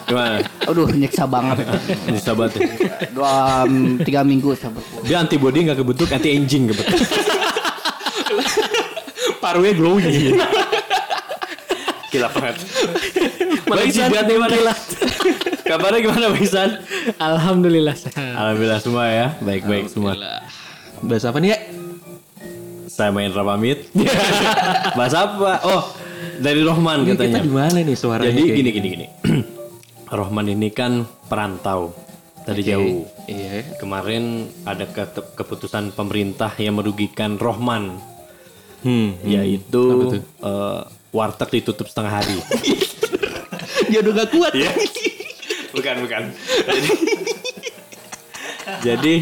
Gimana? 0.07 0.37
aduh 0.63 0.87
nyiksa 0.91 1.23
banget. 1.27 1.67
Ini 2.07 2.19
sahabat. 2.19 2.55
Dua 3.11 3.63
tiga 4.03 4.21
minggu 4.23 4.55
saya 4.55 4.71
berpuasa. 4.71 5.05
Dia 5.05 5.17
antibody 5.21 5.67
nggak 5.67 5.77
kebentuk, 5.79 6.07
anti 6.11 6.29
aging 6.31 6.71
kebentuk. 6.71 6.99
Parunya 9.43 9.73
glowing 9.75 10.39
Gila 12.13 12.29
banget. 12.29 12.55
Bang 13.65 13.89
Isan 13.89 14.13
gimana? 14.13 14.73
Kabarnya 15.65 15.99
gimana 16.05 16.25
Bang 16.29 16.45
Isan? 16.45 16.69
Alhamdulillah 17.17 17.95
sehat. 17.97 18.37
Alhamdulillah 18.37 18.79
semua 18.79 19.03
ya, 19.09 19.27
baik-baik 19.41 19.89
semua. 19.89 20.13
Bahas 21.01 21.25
apa 21.25 21.41
nih 21.41 21.49
ya? 21.51 21.57
Saya 22.87 23.09
main 23.09 23.33
pamit. 23.33 23.89
Bahas 24.97 25.17
apa? 25.17 25.65
Oh, 25.65 25.81
dari 26.37 26.61
Rohman 26.61 27.01
Kita 27.01 27.25
katanya. 27.25 27.41
di 27.41 27.49
mana 27.49 27.77
nih 27.81 27.97
suaranya? 27.97 28.29
Jadi 28.29 28.41
gini 28.53 28.69
gini 28.69 28.87
gini. 28.93 29.07
Rohman 30.13 30.45
ini 30.45 30.69
kan 30.69 31.01
perantau 31.25 31.89
dari 32.43 32.61
jauh. 32.61 33.01
Iya 33.25 33.65
Kemarin 33.75 34.23
ada 34.61 34.85
ke- 34.85 35.09
keputusan 35.33 35.89
pemerintah 35.91 36.53
yang 36.55 36.77
merugikan 36.77 37.35
Rohman, 37.35 37.97
Hmm 38.81 39.17
yaitu 39.23 40.13
eh, 40.39 40.81
warteg 41.09 41.49
ditutup 41.51 41.87
setengah 41.87 42.13
hari. 42.13 42.37
Dia 43.89 43.99
udah 43.99 44.13
gak 44.15 44.29
kuat 44.29 44.53
Iya. 44.53 44.71
bukan 45.71 45.95
bukan. 45.99 46.23
Jadi, 46.63 46.89
jadi 48.83 49.13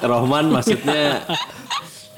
Rohman 0.00 0.46
maksudnya 0.48 1.26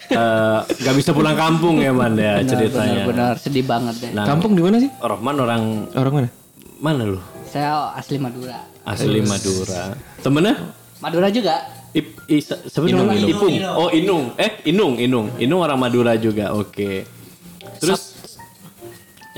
eh, 0.06 0.58
nggak 0.60 0.94
bisa 0.94 1.10
pulang 1.10 1.32
kampung 1.34 1.80
ya 1.80 1.88
man 1.90 2.12
ya 2.12 2.42
ceritanya. 2.42 3.04
Benar-benar 3.04 3.34
sedih 3.36 3.64
banget 3.64 3.94
deh. 3.98 4.10
Nah, 4.12 4.24
Kampung 4.26 4.52
di 4.52 4.60
mana 4.60 4.76
sih? 4.76 4.90
Rohman 4.98 5.36
orang 5.38 5.62
Orang 5.94 6.12
mana? 6.14 6.28
mana 6.76 7.02
lu? 7.06 7.20
Saya 7.50 7.90
asli 7.98 8.16
Madura. 8.22 8.62
Asli 8.86 9.18
Madura. 9.26 9.98
Temennya? 10.22 10.54
Madura 11.02 11.26
juga. 11.34 11.66
Ip, 11.90 12.06
i, 12.30 12.38
siapa 12.38 12.86
namanya? 12.86 13.26
Ipung. 13.26 13.50
Oh 13.74 13.90
Inung. 13.90 14.30
Eh 14.38 14.62
Inung, 14.70 14.94
Inung. 15.02 15.34
Inung 15.42 15.58
orang 15.66 15.82
Madura 15.82 16.14
juga. 16.14 16.54
Oke. 16.54 17.02
Terus 17.82 18.14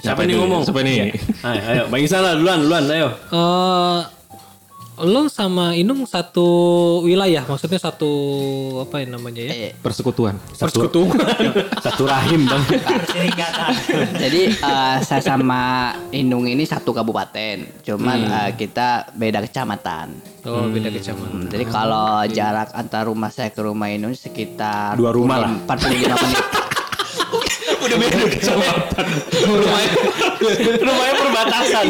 siapa 0.05 0.28
nih 0.28 0.37
dulu? 0.37 0.45
ngomong? 0.45 0.62
Siapa 0.69 0.84
nih? 0.84 0.95
Iya. 0.95 1.05
Ayo, 1.41 1.61
ayo. 1.72 1.83
Bang 1.89 2.03
Isan 2.05 2.21
lah 2.21 2.37
duluan, 2.37 2.61
duluan. 2.61 2.84
Ayo. 2.93 3.09
Eh, 3.33 4.01
lo 5.03 5.27
sama 5.27 5.75
Inung 5.75 6.07
satu 6.07 6.47
wilayah, 7.03 7.43
maksudnya 7.43 7.79
satu 7.83 8.11
apa 8.87 9.03
ya 9.03 9.07
namanya 9.11 9.43
ya? 9.43 9.53
Eh, 9.53 9.73
Persekutuan 9.75 10.39
Satu, 10.55 10.87
satu 11.85 12.03
rahim 12.07 12.47
bang. 12.47 12.63
Jadi 14.23 14.43
eh, 14.55 14.97
saya 15.03 15.23
sama 15.23 15.91
Inung 16.15 16.47
ini 16.47 16.63
satu 16.63 16.95
kabupaten, 16.95 17.83
cuman 17.83 18.19
eh, 18.31 18.51
kita 18.55 19.11
beda 19.19 19.43
kecamatan. 19.43 20.15
Oh, 20.47 20.71
beda 20.71 20.95
kecamatan. 20.95 21.47
Hmm, 21.47 21.51
Jadi 21.51 21.65
kalau 21.67 22.23
jarak 22.31 22.71
antar 22.71 23.11
rumah 23.11 23.34
saya 23.34 23.51
ke 23.51 23.59
rumah 23.59 23.91
Inung 23.91 24.15
sekitar 24.15 24.95
Dua 24.95 25.11
rumah 25.11 25.43
lah. 25.43 25.51
45 25.67 25.99
menit. 25.99 26.47
Udah 27.83 27.99
beda 27.99 28.27
kecamatan 28.31 29.07
rumahnya, 29.43 29.93
rumahnya 30.79 31.15
perbatasan. 31.19 31.87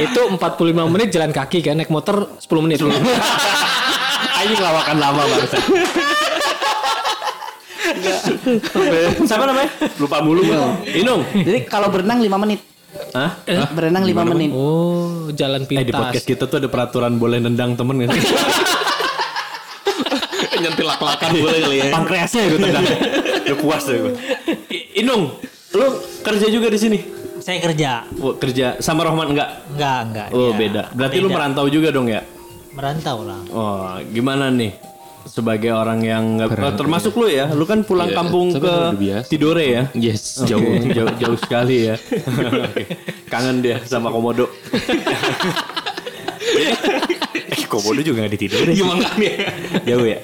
Itu 0.00 0.20
45 0.34 0.92
menit 0.92 1.08
jalan 1.12 1.30
kaki 1.30 1.58
kan, 1.60 1.78
naik 1.78 1.90
motor 1.90 2.36
10 2.40 2.64
menit. 2.64 2.78
Anjing 2.84 4.60
lawakan 4.66 4.96
lama 4.98 5.22
bangsa. 5.24 5.58
Siapa 9.24 9.44
namanya? 9.44 9.70
Lupa 10.00 10.18
mulu. 10.24 10.42
Inung. 10.92 11.22
Jadi 11.32 11.64
kalau 11.68 11.88
berenang 11.92 12.20
5 12.20 12.42
menit. 12.44 12.60
Hah? 13.14 13.30
Berenang 13.74 14.04
5 14.06 14.30
menit. 14.30 14.50
Oh, 14.54 15.30
jalan 15.34 15.66
Eh 15.66 15.82
di 15.82 15.92
podcast 15.92 16.22
pintas. 16.22 16.30
kita 16.30 16.44
tuh 16.46 16.56
ada 16.62 16.68
peraturan 16.70 17.18
boleh 17.18 17.42
nendang 17.42 17.74
temen 17.74 18.06
sih? 18.06 18.08
Nyentil 20.54 20.86
lak-lakan 20.86 21.30
boleh 21.34 21.58
kali 21.60 21.76
ya 21.82 21.84
Pankreasnya 21.90 22.42
gue 22.48 22.58
tendang. 22.62 22.86
Udah 23.44 23.56
puas 23.58 23.82
deh 23.84 23.98
gue. 24.00 24.12
Inung, 24.96 25.34
lu 25.74 25.86
kerja 26.22 26.46
juga 26.48 26.70
di 26.70 26.78
sini? 26.78 26.98
Saya 27.44 27.60
kerja. 27.60 28.08
Oh, 28.24 28.32
kerja 28.40 28.80
sama 28.80 29.04
Rohman 29.04 29.36
enggak? 29.36 29.68
Enggak, 29.68 29.98
enggak. 30.08 30.28
Oh 30.32 30.48
Dia 30.48 30.60
beda. 30.64 30.82
Berarti 30.96 31.16
lu 31.20 31.28
beda. 31.28 31.36
merantau 31.36 31.66
juga 31.68 31.88
dong 31.92 32.08
ya? 32.08 32.24
merantau 32.74 33.22
lah. 33.22 33.38
Oh 33.54 33.94
gimana 34.10 34.50
nih? 34.50 34.74
Sebagai 35.24 35.72
orang 35.72 36.04
yang 36.04 36.36
nggak 36.36 36.52
oh, 36.52 36.76
termasuk 36.76 37.16
lu 37.16 37.30
ya, 37.32 37.48
lu 37.48 37.64
kan 37.64 37.80
pulang 37.80 38.12
Iya, 38.12 38.16
kampung 38.18 38.52
ke. 38.52 38.74
Tidore 39.24 39.64
ya? 39.64 39.82
Yes 39.96 40.44
Jauh, 40.44 40.60
Jauh 40.60 40.92
jauh, 40.92 41.14
jauh 41.16 41.38
sekali 41.40 41.88
ya. 41.88 41.96
Kangen 43.32 43.64
dia 43.64 43.80
sama 43.88 44.12
komodo. 44.12 44.50
eh, 47.56 47.64
komodo 47.64 48.04
juga 48.04 48.28
gak 48.28 48.36
ditidore. 48.36 48.76
Gimana 48.76 49.08
nih 49.16 49.32
Jauh 49.88 50.04
ya. 50.04 50.18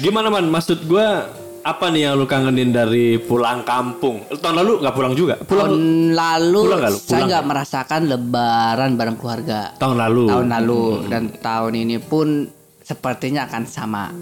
Gimana 0.00 0.32
man? 0.32 0.48
Maksud 0.48 0.88
gua 0.88 1.28
apa 1.66 1.90
nih 1.90 2.06
yang 2.06 2.14
lu 2.14 2.30
kangenin 2.30 2.70
dari 2.70 3.18
pulang 3.18 3.66
kampung? 3.66 4.22
Tahun 4.30 4.54
lalu 4.54 4.86
nggak 4.86 4.94
pulang 4.94 5.18
juga? 5.18 5.34
Pulang 5.42 5.74
Tahun 5.74 6.14
lalu 6.14 6.60
Pulang 6.62 6.78
nggak 6.78 6.92
lu? 6.94 6.98
saya 7.02 7.10
Pulang 7.10 7.26
nggak 7.26 7.44
merasakan 7.50 8.00
lebaran 8.06 8.90
bareng 8.94 9.18
keluarga. 9.18 9.74
tahun 9.74 9.98
lalu. 9.98 10.24
Tahun 10.30 10.46
lalu 10.46 10.82
dan 11.10 11.22
tahun 11.34 11.72
ini 11.74 11.96
pun 11.98 12.46
sepertinya 12.86 13.50
akan 13.50 13.62
sama. 13.66 14.14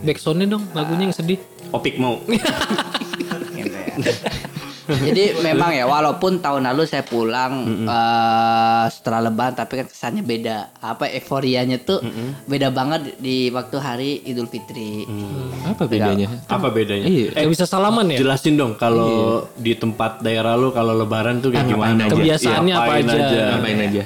Backsoundnya 0.00 0.46
dong, 0.48 0.64
lagunya 0.72 1.10
yang 1.10 1.16
sedih. 1.16 1.42
Opik 1.74 1.98
mau. 1.98 2.22
Gitu 3.60 3.76
ya. 3.76 3.94
Jadi 4.90 5.24
memang 5.46 5.70
ya 5.72 5.84
walaupun 5.88 6.42
tahun 6.42 6.68
lalu 6.70 6.84
saya 6.84 7.06
pulang 7.06 7.86
eh, 7.86 8.84
setelah 8.92 9.30
lebaran 9.30 9.54
tapi 9.56 9.80
kan 9.80 9.86
kesannya 9.88 10.22
beda. 10.22 10.76
Apa 10.82 11.08
euforianya 11.10 11.80
tuh 11.80 12.02
beda 12.46 12.68
banget 12.74 13.16
di 13.22 13.48
waktu 13.50 13.76
hari 13.80 14.10
Idul 14.26 14.50
Fitri. 14.50 15.06
Apa 15.64 15.86
bedanya? 15.86 16.28
apa 16.50 16.68
bedanya? 16.68 17.06
Iya. 17.06 17.28
Eh, 17.34 17.46
bisa 17.48 17.64
salaman 17.64 18.10
ya? 18.12 18.18
Jelasin 18.20 18.54
dong 18.60 18.76
kalau 18.76 19.48
di 19.56 19.72
tempat 19.74 20.20
daerah 20.20 20.54
lu 20.58 20.70
kalau 20.70 20.92
lebaran 20.94 21.40
tuh 21.40 21.50
kayak 21.54 21.68
gimana? 21.70 22.06
aja? 22.06 22.14
Kebiasaannya 22.14 22.74
apa 22.74 22.90
Ngapain 22.90 23.06
aja? 23.06 23.42
Ngapain 23.56 23.80
aja? 23.80 24.02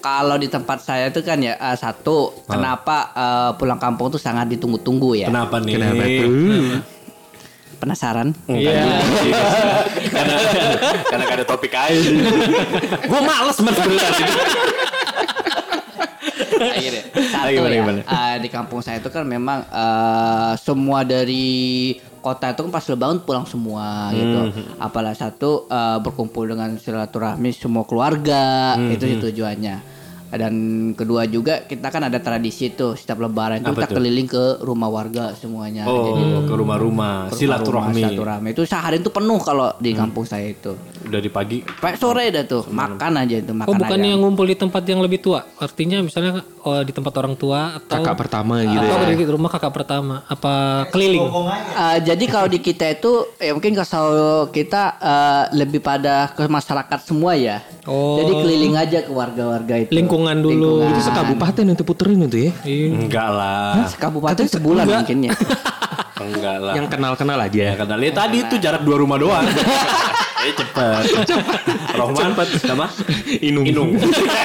Kalau 0.00 0.36
di 0.40 0.48
tempat 0.48 0.78
saya 0.80 1.12
tuh 1.12 1.20
kan 1.20 1.36
ya 1.44 1.54
eh, 1.60 1.76
satu 1.76 2.44
kenapa 2.48 3.12
eh, 3.12 3.50
pulang 3.60 3.76
kampung 3.76 4.08
tuh 4.08 4.20
sangat 4.20 4.48
ditunggu-tunggu 4.48 5.20
ya. 5.20 5.28
Kenapa 5.28 5.60
nih? 5.60 5.74
Kenapa 5.76 6.04
tuh? 6.08 6.28
Penasaran? 7.80 8.36
Iya. 8.44 9.00
karena 10.14 10.36
karena 11.08 11.22
gak 11.24 11.38
ada 11.40 11.46
topik 11.48 11.72
aja 11.72 11.96
sih. 11.96 12.20
Gue 13.08 13.20
males 13.24 13.56
banget 13.56 13.80
sebenarnya. 13.80 14.28
Akhirnya. 16.60 17.02
Satu 17.32 17.50
Gimana, 17.56 17.72
ya, 17.72 17.80
gimana? 17.80 18.00
eh, 18.04 18.36
di 18.44 18.48
kampung 18.52 18.80
saya 18.84 19.00
itu 19.00 19.08
kan 19.08 19.24
memang 19.24 19.64
eh, 19.64 20.52
semua 20.60 21.00
dari 21.02 21.96
kota 22.20 22.52
itu 22.52 22.60
kan 22.68 22.70
pas 22.70 22.84
lebaran 22.84 23.18
pulang 23.24 23.48
semua 23.48 24.12
gitu. 24.12 24.40
Apalah 24.76 25.16
satu 25.16 25.64
eh, 25.66 25.98
berkumpul 26.04 26.44
dengan 26.46 26.76
silaturahmi 26.76 27.48
semua 27.56 27.88
keluarga 27.88 28.76
itu 28.92 29.04
sih 29.08 29.18
tujuannya. 29.18 29.99
Dan 30.30 30.54
kedua 30.94 31.26
juga 31.26 31.66
kita 31.66 31.90
kan 31.92 32.06
ada 32.08 32.18
tradisi 32.22 32.72
tuh 32.72 32.94
setiap 32.94 33.20
lebaran 33.20 33.60
itu 33.60 33.74
kita 33.74 33.88
tuh? 33.90 33.96
keliling 33.98 34.28
ke 34.30 34.44
rumah 34.62 34.88
warga 34.88 35.34
semuanya. 35.34 35.84
Oh, 35.84 36.14
Jadi 36.14 36.22
ke 36.46 36.54
rumah-rumah, 36.54 37.34
silaturahmi. 37.34 38.00
silaturahmi. 38.00 38.48
Itu 38.54 38.62
sehari 38.64 39.02
itu 39.02 39.10
penuh 39.10 39.42
kalau 39.42 39.74
di 39.82 39.90
kampung 39.92 40.24
saya 40.24 40.48
itu. 40.48 40.72
Udah 41.04 41.20
di 41.20 41.30
pagi. 41.30 41.58
Sampai 41.90 41.98
sore 41.98 42.30
dah 42.30 42.44
tuh 42.46 42.62
makan 42.70 43.12
aja 43.26 43.36
itu 43.42 43.50
makan 43.50 43.66
Oh 43.66 43.74
bukannya 43.74 44.08
yang 44.14 44.22
ngumpul 44.22 44.46
di 44.46 44.54
tempat 44.54 44.82
yang 44.86 45.02
lebih 45.02 45.18
tua? 45.18 45.42
Artinya 45.58 45.98
misalnya 45.98 46.46
oh, 46.62 46.82
di 46.86 46.92
tempat 46.94 47.12
orang 47.18 47.34
tua 47.34 47.82
atau 47.82 47.98
Kakak 47.98 48.16
pertama 48.16 48.62
gitu 48.62 48.78
atau 48.78 49.06
ya. 49.10 49.16
di 49.18 49.26
rumah 49.26 49.50
kakak 49.50 49.72
pertama? 49.74 50.22
Apa 50.30 50.86
keliling? 50.94 51.26
Uh, 51.26 51.98
jadi 51.98 52.24
kalau 52.30 52.46
di 52.46 52.62
kita 52.62 52.86
itu 52.94 53.26
ya 53.42 53.50
mungkin 53.50 53.74
kalau 53.74 54.46
kita 54.54 54.82
uh, 55.02 55.44
lebih 55.56 55.82
pada 55.82 56.30
ke 56.30 56.46
masyarakat 56.46 56.98
semua 57.02 57.34
ya. 57.34 57.58
Oh. 57.88 58.20
Jadi 58.20 58.32
keliling 58.44 58.74
aja 58.76 58.98
ke 59.00 59.12
warga-warga 59.12 59.74
itu. 59.80 59.90
Lingkungan 59.96 60.36
dulu. 60.36 60.84
Lingkungan. 60.84 60.92
Itu 60.92 61.00
sekabupaten 61.08 61.64
itu 61.72 61.84
puterin 61.84 62.20
itu 62.28 62.38
ya. 62.48 62.52
Iya. 62.64 62.86
Enggak 62.92 63.28
lah. 63.32 63.72
Kabupaten 63.96 64.44
sebulan 64.44 64.84
mungkin 64.84 65.18
ya. 65.24 65.32
Enggak 66.28 66.56
lah. 66.60 66.74
Yang 66.76 66.86
kenal-kenal 66.92 67.38
aja. 67.40 67.60
Ya 67.72 67.74
kata 67.80 67.94
lihat 67.96 68.14
tadi 68.20 68.36
itu 68.44 68.54
jarak 68.60 68.82
dua 68.84 68.96
rumah 69.00 69.16
doang. 69.16 69.44
Eh 70.40 70.56
cepet. 70.56 71.04
Rohman 72.00 72.32
sama 72.64 72.88
Inung. 73.44 73.60
Inung. 73.68 73.90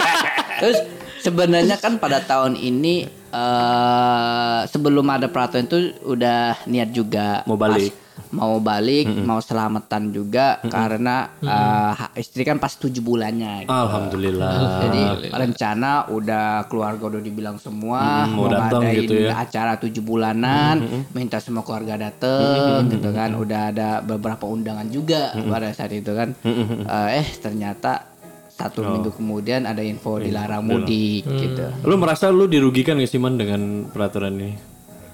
Terus 0.59 0.83
sebenarnya 1.23 1.79
kan 1.79 1.95
pada 2.03 2.19
tahun 2.19 2.59
ini 2.59 3.07
eh 3.31 4.59
sebelum 4.67 5.07
ada 5.07 5.31
peraturan 5.31 5.63
itu 5.71 5.95
udah 6.03 6.67
niat 6.67 6.91
juga 6.91 7.47
Mau 7.47 7.55
balik. 7.55 7.95
Pas- 7.95 8.04
mau 8.31 8.57
balik, 8.57 9.06
mau 9.06 9.38
selamatan 9.38 10.10
juga 10.10 10.57
karena 10.63 11.30
eh, 11.38 11.92
ha- 11.92 12.13
istri 12.16 12.42
kan 12.42 12.57
pas 12.57 12.72
tujuh 12.72 13.00
bulannya. 13.00 13.63
gitu. 13.63 13.72
Alhamdulillah. 13.72 14.54
Jadi 14.81 15.01
rencana 15.30 15.92
udah 16.07 16.45
keluarga 16.66 17.04
udah 17.07 17.22
dibilang 17.22 17.57
semua 17.57 18.25
mau 18.25 18.48
datang 18.48 18.81
ngadain 18.81 19.00
gitu 19.00 19.13
ya. 19.22 19.38
acara 19.38 19.75
tujuh 19.75 20.01
bulanan, 20.01 20.75
minta 21.12 21.38
semua 21.38 21.62
keluarga 21.62 22.00
dateng 22.01 22.88
gitu 22.89 23.10
kan. 23.10 23.36
Udah 23.36 23.69
ada 23.69 23.89
beberapa 24.00 24.45
undangan 24.45 24.88
juga 24.88 25.30
pada 25.45 25.69
saat 25.69 25.92
itu 25.92 26.10
kan. 26.10 26.33
Eh, 26.42 27.19
eh 27.19 27.27
ternyata 27.36 28.16
satu 28.48 28.80
Oh. 28.80 28.88
minggu 28.89 29.12
kemudian 29.12 29.63
ada 29.63 29.83
info 29.83 30.16
Iya, 30.16 30.31
dilarang 30.31 30.63
mudik 30.63 31.27
gitu. 31.27 31.66
Lu 31.83 31.95
merasa 31.95 32.31
lu 32.31 32.48
dirugikan 32.48 32.95
gak 32.95 33.10
sih 33.10 33.19
man 33.19 33.36
dengan 33.36 33.83
peraturan 33.86 34.31
ini? 34.33 34.56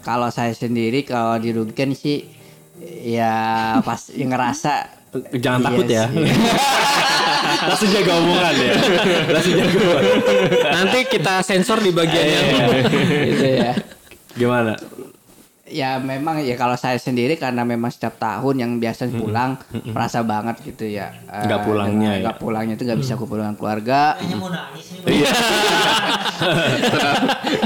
Kalau 0.01 0.29
saya 0.29 0.49
sendiri 0.51 1.01
kalau 1.01 1.37
dirugikan 1.37 1.93
sih 1.93 2.25
ya 3.01 3.33
pas 3.81 4.01
yang 4.11 4.33
ngerasa 4.33 5.01
Jangan 5.11 5.59
Iya 5.59 5.67
takut 5.67 5.87
ya. 5.91 6.03
sih. 6.07 6.23
Langsung 7.67 7.89
jaga 7.91 8.11
omongan 8.15 8.55
ya. 8.55 8.73
Langsung 9.27 9.53
jaga 9.59 9.71
omongan. 9.75 10.03
Nanti 10.71 10.99
kita 11.03 11.33
sensor 11.43 11.83
di 11.83 11.91
bagian 11.91 12.27
yang 12.31 12.47
gitu 13.35 13.47
ya. 13.59 13.71
Gimana? 14.39 14.79
Ya 15.71 15.95
memang 15.97 16.39
ya 16.39 16.53
kalau 16.53 16.75
saya 16.75 16.95
sendiri 16.97 17.35
karena 17.35 17.63
memang 17.63 17.87
setiap 17.87 18.15
tahun 18.17 18.55
yang 18.57 18.71
biasa 18.75 19.07
pulang 19.09 19.55
merasa 19.87 20.19
banget 20.21 20.59
gitu 20.61 20.83
ya. 20.85 21.15
Eh, 21.25 21.47
Nggak 21.47 21.61
pulangnya 21.63 21.95
dengan- 22.09 22.11
ya? 22.13 22.23
Nggak 22.27 22.37
pulangnya 22.37 22.73
itu 22.75 22.83
nggak 22.83 22.99
bisa 22.99 23.13
kumpul 23.15 23.39
dengan 23.39 23.55
keluarga. 23.55 24.19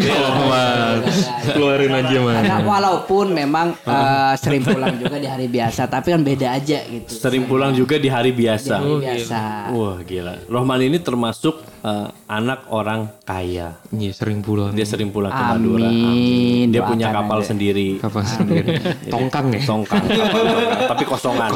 Oh, 0.06 0.46
Mas. 0.46 1.18
Keluarin 1.48 1.94
aja 1.94 2.18
mas. 2.20 2.36
Karena 2.36 2.58
walaupun 2.62 3.26
memang 3.32 3.68
eh, 3.78 4.34
sering 4.36 4.62
pulang 4.62 4.96
juga 4.96 5.18
di 5.18 5.26
hari 5.26 5.48
biasa, 5.48 5.86
tapi 5.86 6.12
kan 6.12 6.22
beda 6.22 6.48
aja 6.52 6.80
gitu. 6.84 7.10
Sering 7.10 7.46
pulang 7.46 7.72
juga 7.72 7.96
di 7.96 8.08
hari 8.08 8.32
Di 8.32 8.44
biasa. 8.44 8.76
hari 8.76 8.94
biasa. 9.00 9.42
Wah 9.72 9.98
gila. 10.02 10.34
Rohman 10.46 10.82
ini 10.82 10.98
termasuk 11.00 11.62
eh, 11.86 12.08
anak 12.26 12.66
orang 12.74 13.22
kaya. 13.22 13.78
Iya 13.94 14.12
sering 14.12 14.42
pulang. 14.42 14.74
Dia 14.74 14.88
sering 14.88 15.14
pulang 15.14 15.30
ke 15.30 15.44
Madura. 15.46 15.86
Amin. 15.86 16.74
Dia 16.74 16.82
punya 16.82 17.14
kapal 17.14 17.40
aja. 17.40 17.48
sendiri. 17.54 18.02
Kapal 18.02 18.24
sendiri. 18.26 18.68
Tongkang 19.14 19.54
ya. 19.54 19.62
Kapal 19.62 19.86
tongkang. 19.86 20.04
Tapi 20.92 21.04
kosongan. 21.06 21.50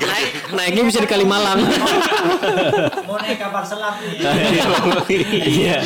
naik 0.00 0.30
naiknya 0.54 0.82
bisa 0.86 0.98
di 1.02 1.08
Kalimalang. 1.10 1.60
Mau 3.08 3.18
naik 3.20 3.38
kapal 3.38 3.62
selam 3.66 3.94
nih. 4.00 4.22
Iya. 5.44 5.78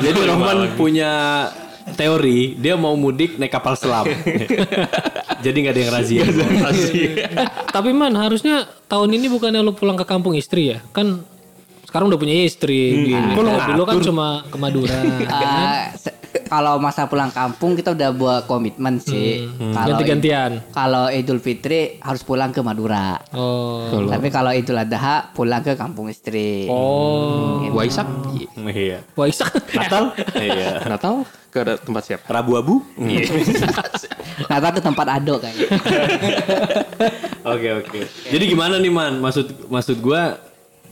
Jadi 0.00 0.18
Rohman 0.26 0.74
punya 0.74 1.12
teori 1.94 2.54
dia 2.58 2.74
mau 2.78 2.94
mudik 2.94 3.36
naik 3.36 3.52
kapal 3.52 3.74
selam. 3.74 4.06
Jadi 5.40 5.56
nggak 5.64 5.74
ada 5.74 5.80
yang 5.80 5.92
razia. 5.92 6.22
Tapi 7.70 7.90
man 7.96 8.14
harusnya 8.16 8.68
tahun 8.86 9.16
ini 9.16 9.26
bukannya 9.32 9.60
lu 9.64 9.72
pulang 9.72 9.96
ke 9.96 10.04
kampung 10.04 10.36
istri 10.36 10.76
ya? 10.76 10.78
Kan 10.92 11.24
sekarang 11.90 12.06
udah 12.06 12.20
punya 12.22 12.46
istri. 12.46 13.10
Kok 13.34 13.42
lu 13.42 13.50
Kalau 13.50 13.66
dulu 13.74 13.82
kan 13.82 13.96
cuma 13.98 14.26
ke 14.46 14.56
Madura. 14.56 14.94
Eh, 15.10 15.82
se- 15.98 16.14
kalau 16.46 16.78
masa 16.78 17.10
pulang 17.10 17.30
kampung 17.30 17.74
kita 17.74 17.90
udah 17.90 18.10
buat 18.14 18.40
komitmen 18.46 19.02
sih. 19.02 19.50
Kalau 19.74 19.98
Ganti-gantian. 19.98 20.62
Kalau 20.70 21.10
Idul 21.10 21.42
Fitri 21.42 21.98
harus 21.98 22.22
pulang 22.22 22.54
ke 22.54 22.62
Madura. 22.62 23.18
Oh. 23.34 23.90
Tapi 23.90 24.30
kalau 24.30 24.54
Idul 24.54 24.78
Adha 24.78 25.34
pulang 25.34 25.62
ke 25.62 25.74
kampung 25.74 26.06
istri. 26.06 26.70
Oh. 26.70 27.66
Waisak. 27.74 28.06
Iya. 28.62 29.02
Waisak. 29.18 29.50
Natal? 29.74 30.14
Iya. 30.38 30.86
Natal 30.86 31.26
ke 31.50 31.66
tempat 31.82 32.02
siapa? 32.06 32.26
Rabu 32.30 32.54
Abu? 32.54 32.74
Natal 34.50 34.70
ke 34.70 34.80
tempat 34.82 35.06
Ado 35.10 35.34
kayaknya. 35.42 35.66
Oke 37.42 37.68
oke. 37.74 38.00
Jadi 38.30 38.44
gimana 38.46 38.78
nih 38.78 38.92
man? 38.92 39.18
Maksud 39.18 39.66
maksud 39.66 39.98
gua 39.98 40.38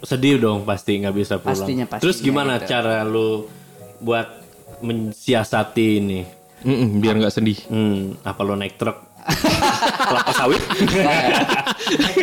sedih 0.02 0.38
dong 0.38 0.62
pasti 0.62 0.98
nggak 1.00 1.14
bisa 1.16 1.34
pulang. 1.42 1.54
Pastinya, 1.58 1.84
pastinya 1.86 2.02
Terus 2.02 2.16
gimana 2.22 2.54
gitu. 2.58 2.70
cara 2.70 3.02
lu 3.02 3.46
buat 3.98 4.28
mensiasati 4.82 5.86
ini? 5.98 6.20
Mm-mm, 6.66 6.98
biar 6.98 7.18
nggak 7.22 7.34
sedih. 7.34 7.58
Hmm, 7.70 8.18
apa 8.26 8.40
lo 8.42 8.58
naik 8.58 8.78
truk? 8.78 8.98
Kelapa 10.08 10.32
sawit? 10.32 10.62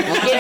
mungkin 0.05 0.39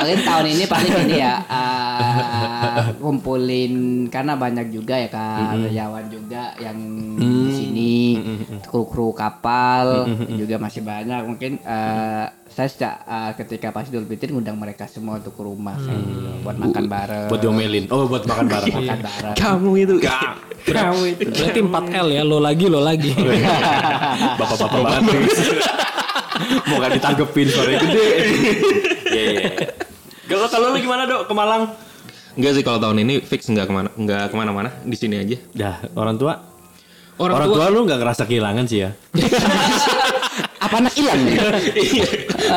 mungkin 0.00 0.18
tahun 0.24 0.46
ini 0.48 0.64
paling 0.64 0.92
ini 1.04 1.14
ya 1.20 1.34
eh, 1.44 2.88
kumpulin 2.96 3.74
karena 4.08 4.32
banyak 4.38 4.72
juga 4.72 4.96
ya 4.96 5.08
kan 5.12 5.60
karyawan 5.60 6.06
juga 6.08 6.56
yang 6.56 6.78
di 7.20 7.52
sini 7.52 7.94
kru 8.64 8.88
kru 8.88 9.12
kapal 9.12 10.08
juga 10.40 10.56
masih 10.56 10.80
banyak 10.80 11.20
mungkin 11.26 11.60
eh, 11.60 12.24
saya 12.58 12.66
sejak 12.74 12.94
eh, 13.06 13.30
ketika 13.38 13.70
pas 13.70 13.86
Idul 13.86 14.02
Fitri 14.10 14.34
ngundang 14.34 14.58
mereka 14.58 14.90
semua 14.90 15.22
untuk 15.22 15.30
ke 15.30 15.42
rumah 15.46 15.78
kayak 15.78 16.02
gitu, 16.02 16.30
buat 16.42 16.56
makan 16.58 16.84
bareng 16.90 17.28
buat 17.30 17.38
diomelin. 17.38 17.84
Oh, 17.94 18.10
buat 18.10 18.26
makan 18.26 18.46
bareng. 18.50 18.74
makan 18.82 18.98
bareng 18.98 19.34
Kamu 19.38 19.70
itu. 19.78 19.94
Kamu 20.66 21.02
itu. 21.06 21.22
Berarti 21.30 21.60
4L 21.62 22.08
ya, 22.18 22.22
lo 22.26 22.42
lagi, 22.42 22.66
lo 22.66 22.82
lagi. 22.82 23.14
Bapak-bapak 24.42 24.80
banget. 24.90 25.14
Mau 26.66 26.82
gak 26.82 26.98
ditanggepin 26.98 27.46
sore 27.46 27.78
gede. 27.78 28.06
Iya 29.06 29.22
iya. 29.22 29.22
iya. 29.38 29.50
Kalau 30.26 30.50
kalau 30.50 30.74
lu 30.74 30.82
gimana 30.82 31.06
dok 31.06 31.30
ke 31.30 31.34
Malang? 31.38 31.62
Enggak 32.34 32.58
sih 32.58 32.62
kalau 32.66 32.82
tahun 32.82 33.06
ini 33.06 33.22
fix 33.22 33.46
nggak 33.46 33.70
ke 33.70 33.72
mana 33.72 33.88
nggak 33.94 34.24
ke 34.30 34.34
mana-mana 34.34 34.74
di 34.82 34.98
sini 34.98 35.14
aja. 35.22 35.38
Dah 35.54 35.78
orang 35.94 36.18
tua. 36.18 36.34
Orang, 37.18 37.34
Orang, 37.34 37.48
tua, 37.50 37.66
tua, 37.66 37.74
lu 37.74 37.80
nggak 37.86 37.98
ngerasa 37.98 38.22
kehilangan 38.30 38.64
sih 38.70 38.78
ya? 38.82 38.90
apa 40.68 40.76
anak 40.78 40.92
hilang 40.92 41.20
ya? 41.28 41.40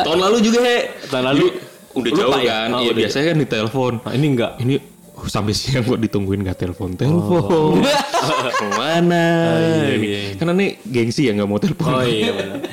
tahun 0.04 0.18
lalu 0.20 0.36
juga 0.40 0.60
he. 0.60 0.78
Tahun 1.08 1.24
lalu 1.24 1.44
udah 1.92 2.10
lupa 2.10 2.20
jauh 2.22 2.38
ya? 2.38 2.44
kan. 2.46 2.68
Oh, 2.70 2.80
Iya 2.80 2.92
biasanya 2.94 3.26
kan 3.26 3.36
di 3.36 3.46
telepon. 3.46 3.92
Nah, 4.00 4.12
ini 4.12 4.26
enggak. 4.28 4.52
Ini 4.58 4.74
oh, 5.14 5.26
sampai 5.26 5.52
siang 5.52 5.82
kok 5.82 5.96
ditungguin 5.98 6.40
nggak 6.40 6.58
telepon 6.58 6.92
telepon. 6.94 7.80
Ke 8.52 8.66
mana? 8.72 9.24
iya, 9.58 9.92
Ini. 9.92 10.06
iya. 10.06 10.20
Karena 10.36 10.52
nih 10.54 10.70
gengsi 10.84 11.26
ya 11.26 11.32
nggak 11.32 11.48
mau 11.48 11.56
telepon. 11.56 11.88
Oh 11.90 12.02
iya 12.02 12.30
benar. 12.30 12.58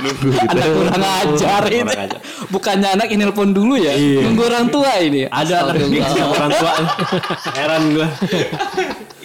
Nunggu 0.00 0.32
di 0.32 0.38
Anak 0.38 0.54
telepon. 0.54 0.80
kurang 0.80 1.04
ajar 1.04 1.62
ini. 1.66 1.82
Kurang 1.82 2.00
ajar. 2.00 2.20
Bukannya 2.48 2.88
anak 2.90 3.08
ini 3.10 3.20
nelpon 3.20 3.50
dulu 3.52 3.74
ya? 3.76 3.92
Iya. 3.92 4.20
Nunggu 4.24 4.42
orang 4.46 4.66
tua 4.70 4.90
ini. 4.96 5.28
Ada 5.28 5.54
anak 5.62 5.74
gengsi 5.82 6.14
sama 6.14 6.32
orang 6.38 6.52
tua. 6.54 6.72
Heran 7.52 7.82
gua. 7.92 8.08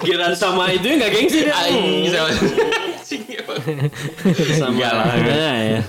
Giran 0.03 0.33
sama 0.35 0.63
itu 0.69 0.85
nggak 0.91 1.11
gengsi 1.11 1.37
dia. 1.41 1.55
Sama- 4.55 4.72
Enggak 4.72 4.93
lah. 4.93 5.05
Nah, 5.15 5.57
ya. 5.60 5.81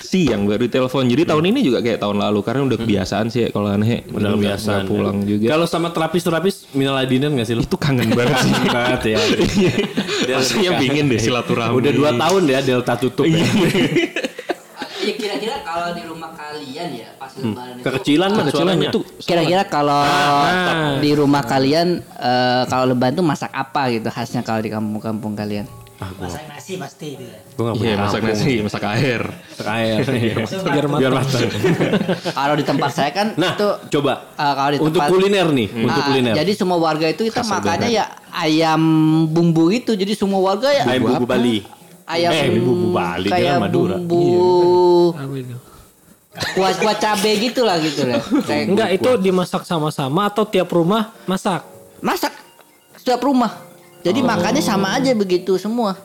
siang 0.00 0.44
baru 0.44 0.66
telepon. 0.66 1.06
Jadi 1.06 1.22
tahun 1.24 1.44
ini 1.48 1.60
juga 1.60 1.78
kayak 1.80 1.98
tahun 1.98 2.20
lalu 2.20 2.40
karena 2.42 2.62
udah 2.64 2.78
kebiasaan 2.78 3.26
sih 3.28 3.40
ya, 3.44 3.48
kalau 3.50 3.68
aneh 3.68 4.04
Udah 4.06 4.34
nggak 4.34 4.86
pulang 4.86 5.24
juga. 5.24 5.50
Kalau 5.50 5.66
sama 5.66 5.90
terapis-terapis 5.90 6.70
minal 6.72 6.94
adinan 6.94 7.34
nggak 7.34 7.46
sih 7.46 7.54
lu? 7.54 7.62
itu 7.62 7.76
kangen 7.76 8.12
banget 8.12 8.36
sih. 8.40 8.52
banget 8.76 9.00
ya. 9.10 9.18
Nikah. 10.28 10.78
pingin 10.78 11.04
deh 11.06 11.18
silaturahmi. 11.18 11.74
Udah 11.74 11.92
dua 11.92 12.10
tahun 12.12 12.42
ya 12.46 12.60
Delta 12.60 12.94
tutup 12.94 13.26
ya. 13.26 13.44
Ya 15.04 15.12
kira-kira 15.12 15.60
kalau 15.60 15.92
di 15.92 16.00
rumah 16.00 16.32
kalian 16.32 16.88
ya 16.96 17.08
pas 17.20 17.28
lebaran 17.36 17.76
itu 17.76 17.84
Kekecilan 17.84 18.30
mah 18.32 18.44
itu 18.80 19.00
kira-kira 19.20 19.62
kalau 19.68 20.00
Nah. 20.00 20.96
di 20.96 21.10
rumah 21.12 21.44
kalian 21.44 22.00
eh, 22.00 22.62
kalau 22.64 22.88
lebaran 22.88 23.12
tuh 23.12 23.26
masak 23.26 23.52
apa 23.52 23.92
gitu 23.92 24.08
khasnya 24.08 24.40
kalau 24.40 24.64
di 24.64 24.72
kampung-kampung 24.72 25.36
kalian? 25.36 25.68
Masak 25.94 26.44
nasi 26.46 26.74
pasti 26.74 27.06
itu 27.14 27.24
ya. 27.24 27.38
Gue 27.48 27.64
gak 27.64 27.74
punya 27.74 27.86
Iya, 27.86 27.96
masak 27.96 28.20
nasi, 28.20 28.52
masak 28.60 28.82
air. 28.90 29.20
Masak 29.24 29.68
air. 29.72 29.98
Iya. 30.16 30.34
Biar 30.44 30.84
matang. 30.84 31.00
Biar 31.00 31.12
matang. 31.14 31.42
kalau 32.38 32.54
di 32.54 32.64
tempat 32.64 32.90
saya 32.90 33.10
kan 33.10 33.26
Nah, 33.34 33.54
itu 33.54 33.68
coba. 33.94 34.12
eh, 34.32 34.52
kalau 34.52 34.70
di 34.70 34.78
Untuk 34.80 34.92
tempat 34.96 35.08
kuliner 35.08 35.46
nih, 35.48 35.68
untuk 35.72 35.94
Ah, 35.96 36.06
kuliner. 36.06 36.34
Jadi 36.34 36.52
semua 36.52 36.78
warga 36.78 37.06
itu 37.06 37.22
kita 37.24 37.42
makannya 37.42 37.88
ya 37.90 38.04
ayam 38.28 38.82
bumbu 39.26 39.70
itu. 39.70 39.94
Jadi 39.94 40.12
semua 40.12 40.42
warga 40.42 40.68
ya 40.68 40.82
Ayam 40.84 41.02
bumbu 41.08 41.24
Bali. 41.24 41.62
ayam 42.04 42.30
Eh, 42.32 42.48
bumbu 42.52 42.88
Bali, 42.90 43.28
kayak 43.28 43.56
Madura. 43.56 43.96
bumbu 43.96 45.14
Apa 45.14 45.34
itu? 45.34 45.56
kuah 46.34 46.74
kuah 46.74 46.96
cabe 46.98 47.30
gitu 47.38 47.62
lah 47.62 47.78
gitu 47.78 48.02
lah. 48.04 48.18
Enggak, 48.66 48.90
itu 48.92 49.10
dimasak 49.16 49.62
sama-sama 49.62 50.26
atau 50.26 50.42
tiap 50.44 50.66
rumah 50.68 51.14
masak? 51.24 51.62
masak 52.00 52.34
setiap 52.96 53.22
rumah. 53.22 53.54
Jadi 54.04 54.20
makannya 54.20 54.60
sama 54.60 54.94
aja 54.94 55.10
begitu 55.12 55.56
semua. 55.56 55.96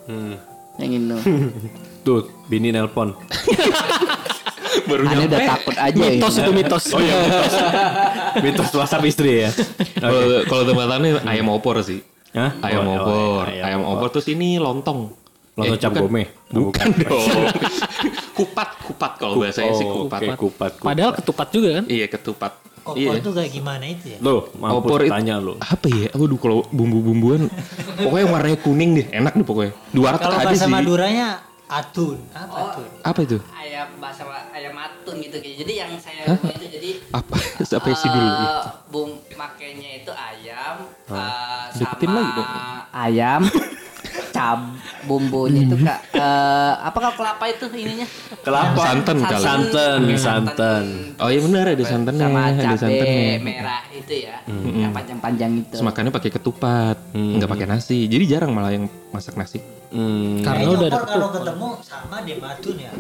Yang 0.80 0.92
itu. 0.98 1.16
Tuh, 2.08 2.32
bini 2.48 2.72
nelpon. 2.72 3.12
Baru 4.88 5.02
Aneh 5.04 5.26
udah 5.28 5.40
takut 5.44 5.76
aja 5.76 5.92
ya. 5.98 6.10
Mitos 6.16 6.34
itu 6.40 6.52
mitos. 6.54 6.84
Oh 6.94 7.02
iya, 7.02 7.16
mitos. 7.20 7.54
mitos 8.40 8.70
WhatsApp 8.72 9.04
istri 9.04 9.44
ya. 9.44 9.50
Kalau 9.98 10.46
kalau 10.46 10.64
tempatannya 10.64 11.20
ayam 11.26 11.50
opor 11.52 11.82
sih. 11.82 12.00
Hah? 12.32 12.54
Ayam 12.62 12.86
Oh, 12.86 12.94
oh, 12.94 12.98
opor, 13.02 13.44
ayam 13.50 13.66
ayam 13.66 13.82
opor 13.84 14.08
terus 14.14 14.30
ini 14.30 14.62
lontong. 14.62 15.10
Lontong 15.58 15.76
Eh, 15.76 15.82
cap 15.82 15.92
bukan. 15.92 16.04
gome. 16.06 16.24
Bukan 16.48 16.88
dong. 17.02 17.28
kupat, 18.38 18.70
kupat 18.80 19.12
kalau 19.18 19.42
bahasanya 19.42 19.74
sih 19.76 19.84
Oh, 19.84 20.06
kupat. 20.06 20.20
oke, 20.22 20.30
kupat. 20.38 20.72
kupat. 20.78 20.86
Padahal 20.86 21.12
ketupat 21.18 21.48
juga 21.50 21.70
kan? 21.82 21.86
Iya, 21.90 22.06
ketupat. 22.08 22.54
Opor 22.82 22.98
Iya. 22.98 23.12
itu 23.18 23.30
kayak 23.30 23.52
gimana 23.52 23.86
itu 23.86 24.06
ya? 24.08 24.18
Loh, 24.20 24.50
mampus 24.54 24.80
Opor 24.82 25.00
itu 25.02 25.10
tanya 25.10 25.36
lo. 25.38 25.54
apa 25.58 25.88
ya? 25.88 26.08
Waduh 26.12 26.38
kalau 26.38 26.58
bumbu-bumbuan 26.70 27.48
pokoknya 27.96 28.26
warnanya 28.28 28.60
kuning 28.60 28.90
deh, 28.96 29.08
enak 29.12 29.34
deh 29.34 29.44
pokoknya. 29.44 29.74
Dua 29.90 30.08
ratus 30.12 30.24
Kalau 30.24 30.36
ada 30.36 30.46
bahasa 30.48 30.66
sih. 30.66 30.72
Maduranya 30.72 31.28
atun. 31.66 32.18
Apa 32.32 32.50
Oh. 32.52 32.66
atun? 32.68 32.88
Apa 33.02 33.20
itu? 33.22 33.38
Ayam 33.52 33.88
bahasa 33.98 34.24
ayam 34.50 34.74
matun 34.74 35.16
gitu. 35.18 35.38
Jadi 35.38 35.74
yang 35.76 35.92
saya 35.96 36.22
rumah 36.28 36.52
itu 36.52 36.66
jadi 36.68 36.90
Apa? 37.12 37.36
Sampai 37.70 37.94
sih 37.94 38.08
dulu. 38.08 38.28
eh, 38.28 38.64
bung 38.88 39.12
makainya 39.34 39.90
itu 40.00 40.12
ayam 40.12 40.76
eh, 41.08 41.66
Deketin 41.74 42.08
sama 42.08 42.18
lagi 42.18 42.32
dong. 42.34 42.50
ayam 42.92 43.42
cab 44.40 44.60
bumbunya 45.04 45.68
itu 45.68 45.76
kak 45.84 46.00
eh, 46.16 46.74
apa 46.80 46.98
kak 46.98 47.14
kelapa 47.20 47.44
itu 47.52 47.66
ininya 47.76 48.08
Kelapa. 48.40 48.80
Santan 48.80 49.18
kali. 49.20 49.44
Santan, 49.44 50.00
santan. 50.16 50.86
Oh 51.20 51.28
iya 51.28 51.44
benar 51.44 51.68
ada 51.68 51.84
santannya, 51.84 52.26
sama 52.32 52.40
ada 52.48 52.62
cabe 52.64 52.78
santannya. 52.80 53.36
merah 53.44 53.84
itu 53.92 54.14
ya 54.16 54.38
yang 54.80 54.96
panjang-panjang 54.96 55.52
itu 55.60 55.76
Terus 55.76 55.84
makannya 55.84 56.12
pakai 56.16 56.32
ketupat, 56.32 56.98
nggak 57.12 57.50
pakai 57.52 57.68
nasi. 57.68 58.08
Jadi 58.08 58.24
jarang 58.32 58.56
malah 58.56 58.72
yang 58.72 58.88
masak 59.12 59.36
nasi. 59.36 59.60
Hmm. 59.92 60.40
Karena 60.46 60.70
udah 60.72 60.88
ada 60.88 61.04
kalau 61.04 61.30
ketemu 61.36 61.68
sama 61.84 62.24
deh 62.24 62.38
atun 62.40 62.76
ya. 62.80 62.92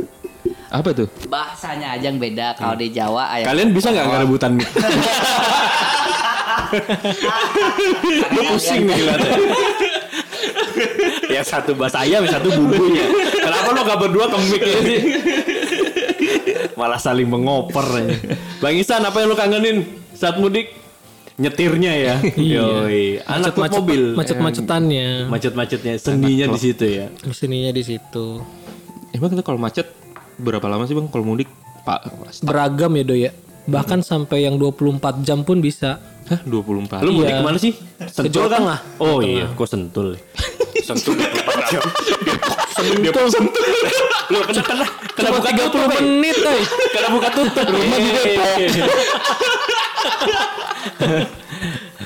Apa 0.69 0.93
tuh? 0.93 1.09
bahasanya 1.25 1.97
aja 1.97 2.13
yang 2.13 2.21
beda 2.21 2.53
kalau 2.53 2.77
di 2.77 2.93
Jawa 2.93 3.33
ayam 3.33 3.49
Kalian 3.49 3.73
bisa 3.73 3.89
nggak 3.89 4.05
nggak 4.05 4.21
rebutan 4.21 4.51
mie? 4.53 4.69
Lu 8.37 8.41
pusing 8.53 8.85
nih 8.85 9.01
liatnya. 9.01 9.33
Yang 11.29 11.45
satu 11.45 11.71
bahasa 11.73 12.01
ayam, 12.01 12.21
yang 12.21 12.33
satu 12.33 12.49
bumbunya. 12.51 13.05
Kenapa 13.33 13.69
lo 13.69 13.81
gak 13.83 13.99
berdua 13.99 14.25
ke 14.27 14.37
mic 14.43 14.61
sih? 14.61 14.99
Malah 16.73 16.97
saling 16.97 17.27
mengoper 17.27 17.83
aja. 17.83 18.15
Bang 18.57 18.73
Isan, 18.73 19.03
apa 19.03 19.19
yang 19.19 19.27
lo 19.27 19.35
kangenin 19.35 19.77
saat 20.11 20.35
mudik? 20.35 20.71
Nyetirnya 21.37 21.91
ya. 21.95 22.15
Yoi. 22.35 23.23
Anak 23.23 23.55
Macet-macet- 23.55 23.75
mobil. 23.79 24.01
Macet-macetannya. 24.13 25.07
Macet-macetnya. 25.27 25.93
Seninya 25.97 26.45
di 26.49 26.59
situ 26.59 26.85
ya. 26.85 27.07
Mesinnya 27.23 27.71
di 27.71 27.83
situ. 27.85 28.43
Emang 29.09 29.29
kita 29.29 29.41
kalau 29.41 29.55
macet 29.55 29.87
berapa 30.35 30.65
lama 30.65 30.83
sih 30.83 30.93
bang 30.93 31.07
kalau 31.07 31.23
mudik? 31.25 31.47
Pak, 31.79 32.11
Beragam 32.43 32.91
ya, 32.91 33.03
Do 33.03 33.15
ya. 33.15 33.31
Bahkan 33.65 34.01
sampai 34.01 34.43
yang 34.43 34.59
24 34.59 34.99
jam 35.21 35.41
pun 35.41 35.59
bisa. 35.59 35.99
hah 36.27 36.39
24. 36.43 37.01
Lu 37.01 37.15
mudik 37.15 37.31
Iya. 37.31 37.39
ke 37.39 37.43
mana 37.43 37.57
sih? 37.57 37.73
Ke 37.97 38.27
Jawa 38.27 38.47
kan? 38.47 38.59
Tengah. 38.61 38.79
Oh 38.99 39.17
iya, 39.19 39.47
kok 39.49 39.65
sentul. 39.65 40.19
Sentul 40.89 41.13
24 41.13 41.69
jam. 41.69 41.83
Sentul. 42.73 43.65
Lu 44.33 44.37
kena 44.41 44.61
kena 44.65 44.85
kena 45.13 45.29
buka 45.29 45.49
30 45.53 45.69
tutup. 45.69 45.89
eh. 45.89 46.01
menit, 46.01 46.35
coy. 46.41 46.61
Kena 46.89 47.07
buka 47.13 47.29
tutup. 47.29 47.65
Rumah 47.69 47.97
di 47.97 48.09
Depok. 48.09 48.57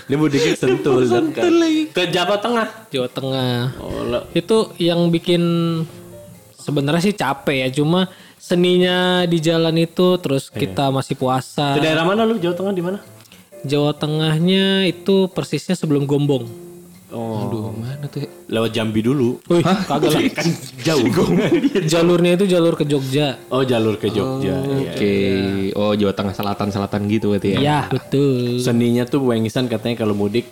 Dia 0.04 0.18
mudiknya 0.20 0.54
sentul. 0.60 1.08
Sentul 1.08 1.56
Ke 1.96 2.12
Jawa 2.12 2.36
Tengah. 2.38 2.68
Jawa 2.92 3.08
Tengah. 3.08 3.80
Oh, 3.80 4.04
lo. 4.04 4.20
Itu 4.36 4.76
yang 4.76 5.08
bikin 5.08 5.42
sebenarnya 6.60 7.02
sih 7.04 7.16
capek 7.16 7.68
ya, 7.68 7.70
cuma 7.72 8.12
seninya 8.36 9.24
di 9.24 9.40
jalan 9.40 9.80
itu 9.80 10.20
terus 10.20 10.52
kita 10.52 10.92
masih 10.92 11.16
puasa. 11.16 11.80
Ke 11.80 11.84
daerah 11.84 12.04
mana 12.04 12.28
lu? 12.28 12.36
Jawa 12.36 12.56
Tengah 12.56 12.74
di 12.76 12.84
mana? 12.84 13.00
Jawa 13.64 13.96
Tengahnya 13.96 14.84
itu 14.84 15.32
persisnya 15.32 15.80
sebelum 15.80 16.04
Gombong. 16.04 16.73
Oh, 17.14 17.46
Aduh, 17.46 17.70
mana 17.78 18.10
tuh? 18.10 18.26
ya? 18.26 18.30
lewat 18.50 18.74
Jambi 18.74 19.06
dulu. 19.06 19.38
Wih, 19.46 19.62
kagak 19.62 20.10
lah. 20.10 20.22
Kan 20.34 20.50
jauh. 20.82 21.06
Jalurnya 21.94 22.34
itu 22.34 22.46
jalur 22.50 22.74
ke 22.74 22.90
Jogja. 22.90 23.38
Oh, 23.54 23.62
jalur 23.62 24.02
ke 24.02 24.10
Jogja. 24.10 24.58
Iya. 24.66 24.92
Oke. 24.98 25.16
Oh, 25.78 25.94
Jawa 25.94 26.14
Tengah 26.18 26.34
selatan 26.34 26.74
selatan 26.74 27.06
gitu 27.06 27.38
berarti 27.38 27.54
ya. 27.54 27.60
Iya, 27.62 27.80
betul. 27.94 28.58
Seninya 28.58 29.06
tuh 29.06 29.30
Wengisan 29.30 29.70
katanya 29.70 30.02
kalau 30.02 30.18
mudik 30.18 30.50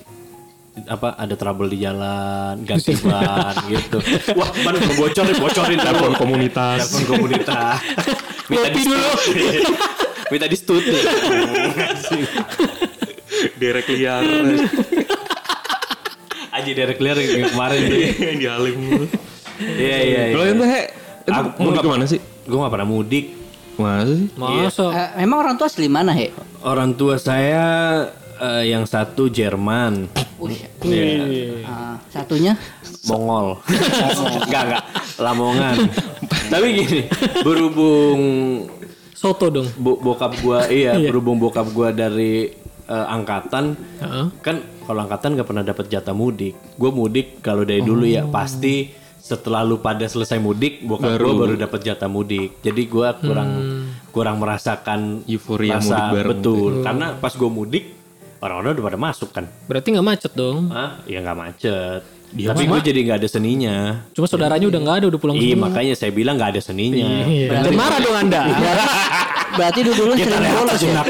apa 0.88 1.20
ada 1.20 1.36
trouble 1.36 1.68
di 1.68 1.84
jalan 1.84 2.64
ganti 2.64 2.96
ban 3.04 3.52
gitu 3.76 4.00
wah 4.40 4.48
ban 4.64 4.80
mau 4.80 4.96
bocor 5.04 5.28
nih 5.28 5.36
bocorin 5.36 5.76
telepon 5.76 6.16
komunitas 6.16 6.96
telepon 6.96 7.04
komunitas 7.12 7.76
minta 8.50 8.70
di 8.72 8.82
dulu 8.88 9.12
minta 10.32 10.48
di 10.48 10.56
stut 10.56 10.84
Derek 13.60 13.88
liar 13.92 14.24
aja 16.62 16.72
derek 16.72 16.96
clear 16.96 17.18
yang 17.18 17.50
kemarin 17.50 17.80
tuh 17.82 17.98
di 18.32 18.46
Halim. 18.46 18.78
iya 19.76 19.98
iya 20.00 20.22
Kalau 20.32 20.46
yang 20.46 20.58
he, 20.64 20.82
itu 21.22 21.32
Aku 21.32 21.50
mudik 21.60 21.70
nggak- 21.72 21.84
ke 21.84 21.90
mana 21.92 22.06
sih? 22.06 22.20
gue 22.42 22.58
gak 22.58 22.72
pernah 22.72 22.88
mudik 22.88 23.26
Mana 23.74 24.04
sih? 24.06 24.26
Masa 24.34 24.86
Eh, 24.92 25.10
memang 25.20 25.38
orang 25.40 25.56
tua 25.56 25.68
asli 25.68 25.88
mana 25.88 26.12
he 26.12 26.30
orang 26.62 26.94
tua 26.94 27.16
saya 27.16 27.66
eh, 28.38 28.64
yang 28.68 28.86
satu 28.86 29.28
Jerman 29.28 30.10
Wih, 30.38 30.58
Iya. 30.82 31.62
ah, 31.64 31.96
satunya 32.08 32.58
Mongol. 33.04 33.62
enggak 34.42 34.62
enggak, 34.68 34.84
Lamongan. 35.16 35.78
Tapi 36.50 36.66
gini, 36.76 37.00
berhubung 37.42 38.20
soto 39.12 39.50
dong. 39.52 39.70
bo- 39.76 39.98
bokap 39.98 40.34
gua 40.40 40.66
iya, 40.66 40.98
berhubung 40.98 41.38
bokap 41.38 41.70
gua 41.70 41.90
dari 41.92 42.50
eh, 42.84 43.06
angkatan 43.08 43.78
Heeh. 44.00 44.26
kan 44.40 44.58
kalau 44.92 45.08
angkatan 45.08 45.40
nggak 45.40 45.48
pernah 45.48 45.64
dapat 45.64 45.86
jatah 45.88 46.12
mudik. 46.12 46.54
Gua 46.76 46.92
mudik 46.92 47.40
kalau 47.40 47.64
dari 47.64 47.80
dulu 47.80 48.04
ya 48.04 48.28
pasti 48.28 48.92
setelah 49.22 49.64
lu 49.64 49.80
pada 49.80 50.04
selesai 50.04 50.36
mudik, 50.36 50.84
bokap 50.84 51.16
gua 51.16 51.48
baru 51.48 51.56
dapat 51.56 51.80
jatah 51.80 52.12
mudik. 52.12 52.60
Jadi 52.60 52.82
gua 52.92 53.16
kurang 53.16 53.50
kurang 54.12 54.44
merasakan 54.44 55.24
Euforia 55.24 55.80
rasa- 55.80 55.88
mudik 55.88 56.12
bareng 56.12 56.30
Betul, 56.36 56.72
karena 56.84 57.06
pas 57.16 57.32
gua 57.32 57.48
mudik 57.48 57.96
orang-orang 58.44 58.76
udah 58.76 58.86
pada 58.92 59.00
masuk 59.00 59.30
kan. 59.32 59.46
Berarti 59.72 59.88
nggak 59.96 60.08
macet 60.12 60.32
dong. 60.36 60.68
Hah? 60.68 61.00
Ya 61.08 61.24
nggak 61.24 61.38
macet. 61.40 62.02
Tapi 62.32 62.64
gue 62.64 62.80
jadi 62.80 63.00
nggak 63.04 63.18
ada 63.20 63.28
seninya. 63.28 63.76
Cuma 64.16 64.24
saudaranya 64.24 64.64
udah 64.64 64.80
nggak 64.80 64.98
ada, 65.04 65.06
udah 65.12 65.20
pulang 65.20 65.36
Iya 65.36 65.56
makanya 65.60 66.00
saya 66.00 66.16
bilang 66.16 66.40
nggak 66.40 66.56
ada 66.56 66.62
seninya. 66.64 67.28
Dan 67.28 67.76
marah 67.76 68.00
dong 68.00 68.16
Anda. 68.16 68.42
berarti 69.60 69.80
dulu 69.84 69.96
dulu 70.00 70.14
sering 70.16 70.48
bolos 70.48 70.80
ya. 70.80 71.04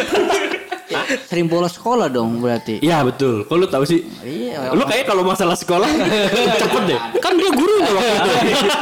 Sering 1.26 1.46
bolos 1.46 1.74
sekolah 1.74 2.08
dong 2.08 2.38
berarti 2.38 2.80
Iya 2.80 3.02
betul. 3.02 3.44
Kok 3.44 3.56
lu 3.56 3.66
tahu 3.66 3.84
sih? 3.84 4.04
Iya, 4.22 4.72
Lu 4.72 4.84
kayak 4.84 5.06
kalau 5.06 5.22
masalah 5.22 5.54
sekolah 5.54 5.88
cepet 6.62 6.82
deh. 6.86 7.00
kan 7.18 7.34
dia 7.34 7.50
gurunya 7.50 7.92
waktu 7.92 8.12
itu. 8.48 8.68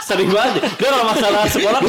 Sering 0.00 0.26
banget. 0.26 0.66
Dia 0.74 0.88
kalau 0.90 1.06
masalah 1.06 1.46
sekolah 1.46 1.80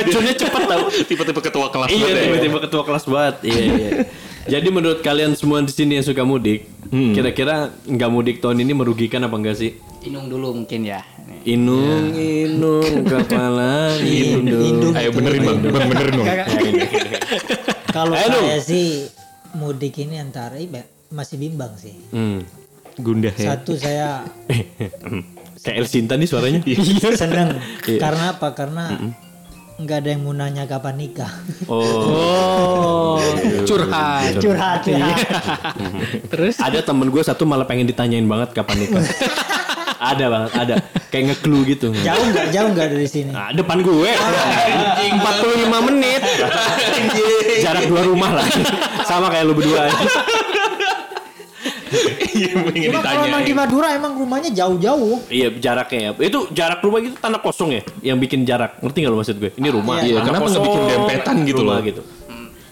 ngecurnya 0.00 0.34
cepet 0.34 0.62
tau. 0.64 0.84
Tipe-tipe 1.04 1.40
ketua 1.42 1.66
kelas 1.68 1.88
Iya 1.88 2.00
banget 2.00 2.16
ya. 2.16 2.24
tiba-tiba 2.24 2.58
ketua 2.64 2.82
kelas 2.82 3.04
banget. 3.04 3.34
Iya 3.44 3.60
iya. 3.60 3.90
Jadi 4.56 4.68
menurut 4.72 5.04
kalian 5.04 5.36
semua 5.36 5.60
di 5.60 5.68
sini 5.68 6.00
yang 6.00 6.06
suka 6.08 6.24
mudik, 6.24 6.64
kira-kira 6.88 7.68
nggak 7.84 8.08
mudik 8.08 8.36
tahun 8.40 8.56
ini 8.58 8.72
merugikan 8.72 9.20
apa 9.20 9.36
enggak 9.36 9.56
sih? 9.56 9.76
inung 9.98 10.30
dulu 10.30 10.56
mungkin 10.56 10.86
ya 10.86 11.02
Inung, 11.44 12.16
inung, 12.16 13.04
kepala 13.04 13.92
inung. 14.00 14.96
Ayo 14.96 15.12
benerin 15.12 15.42
bang, 15.44 15.58
benerin 15.84 16.12
dong. 16.16 16.28
Kalau 17.88 18.14
saya 18.14 18.56
sih 18.58 19.04
mudik 19.54 19.96
ini 20.00 20.20
antara 20.20 20.58
iba- 20.58 20.86
masih 21.08 21.40
bimbang 21.40 21.72
sih. 21.78 21.96
Hmm. 22.12 22.44
Gundah 22.98 23.32
ya. 23.32 23.54
Satu 23.54 23.78
saya 23.78 24.26
Kayak 25.64 25.76
El 25.78 25.86
Sinta 25.86 26.14
nih 26.14 26.28
suaranya. 26.28 26.60
seneng 27.20 27.58
karena 27.98 28.38
apa? 28.38 28.54
Karena 28.54 28.94
nggak 29.78 29.98
ada 30.02 30.08
yang 30.10 30.22
mau 30.26 30.34
nanya 30.34 30.66
kapan 30.66 30.98
nikah. 30.98 31.30
Oh. 31.70 33.18
Oh, 33.18 33.18
curhat. 33.62 34.38
Curhat 34.38 34.82
ya. 34.86 35.14
Terus 36.26 36.58
Ada 36.58 36.82
temen 36.82 37.10
gue 37.10 37.22
satu 37.22 37.46
malah 37.46 37.66
pengen 37.66 37.86
ditanyain 37.86 38.26
banget 38.26 38.54
kapan 38.54 38.76
nikah. 38.82 39.02
ada 39.98 40.24
banget, 40.30 40.50
ada. 40.54 40.74
Kayak 41.08 41.24
nge-clue 41.34 41.62
gitu. 41.74 41.86
Jauh 41.92 42.24
nggak? 42.30 42.46
Jauh 42.54 42.68
nggak 42.72 42.88
dari 42.94 43.08
sini? 43.10 43.30
Nah, 43.34 43.50
depan 43.50 43.82
gue. 43.82 44.10
45 44.14 45.88
menit. 45.90 46.22
Jarak 47.60 47.84
dua 47.90 48.02
rumah 48.06 48.30
lah. 48.42 48.46
Sama 49.04 49.28
kayak 49.28 49.44
lu 49.50 49.54
berdua. 49.58 49.90
Iya, 52.38 52.52
pengen 52.70 53.00
kalau 53.00 53.22
emang 53.24 53.42
di. 53.42 53.52
Madura 53.56 53.88
emang 53.96 54.12
rumahnya 54.14 54.50
jauh-jauh. 54.54 55.24
iya, 55.32 55.48
jaraknya 55.50 55.98
ya. 55.98 56.10
Itu 56.30 56.46
jarak 56.54 56.84
rumah 56.84 57.02
gitu 57.02 57.16
tanah 57.18 57.40
kosong 57.42 57.74
ya 57.74 57.82
yang 58.04 58.20
bikin 58.20 58.44
jarak. 58.44 58.78
Ngerti 58.84 58.98
gak 59.02 59.10
lu 59.10 59.18
maksud 59.18 59.36
gue? 59.40 59.50
Ini 59.56 59.68
rumah. 59.72 59.98
Iya, 60.04 60.20
Tanah 60.22 60.26
kenapa 60.28 60.46
nggak 60.46 60.60
kosong, 60.62 60.64
bikin 60.68 60.82
dempetan 60.86 61.36
gitu 61.48 61.62
loh? 61.64 61.80
gitu. 61.82 62.02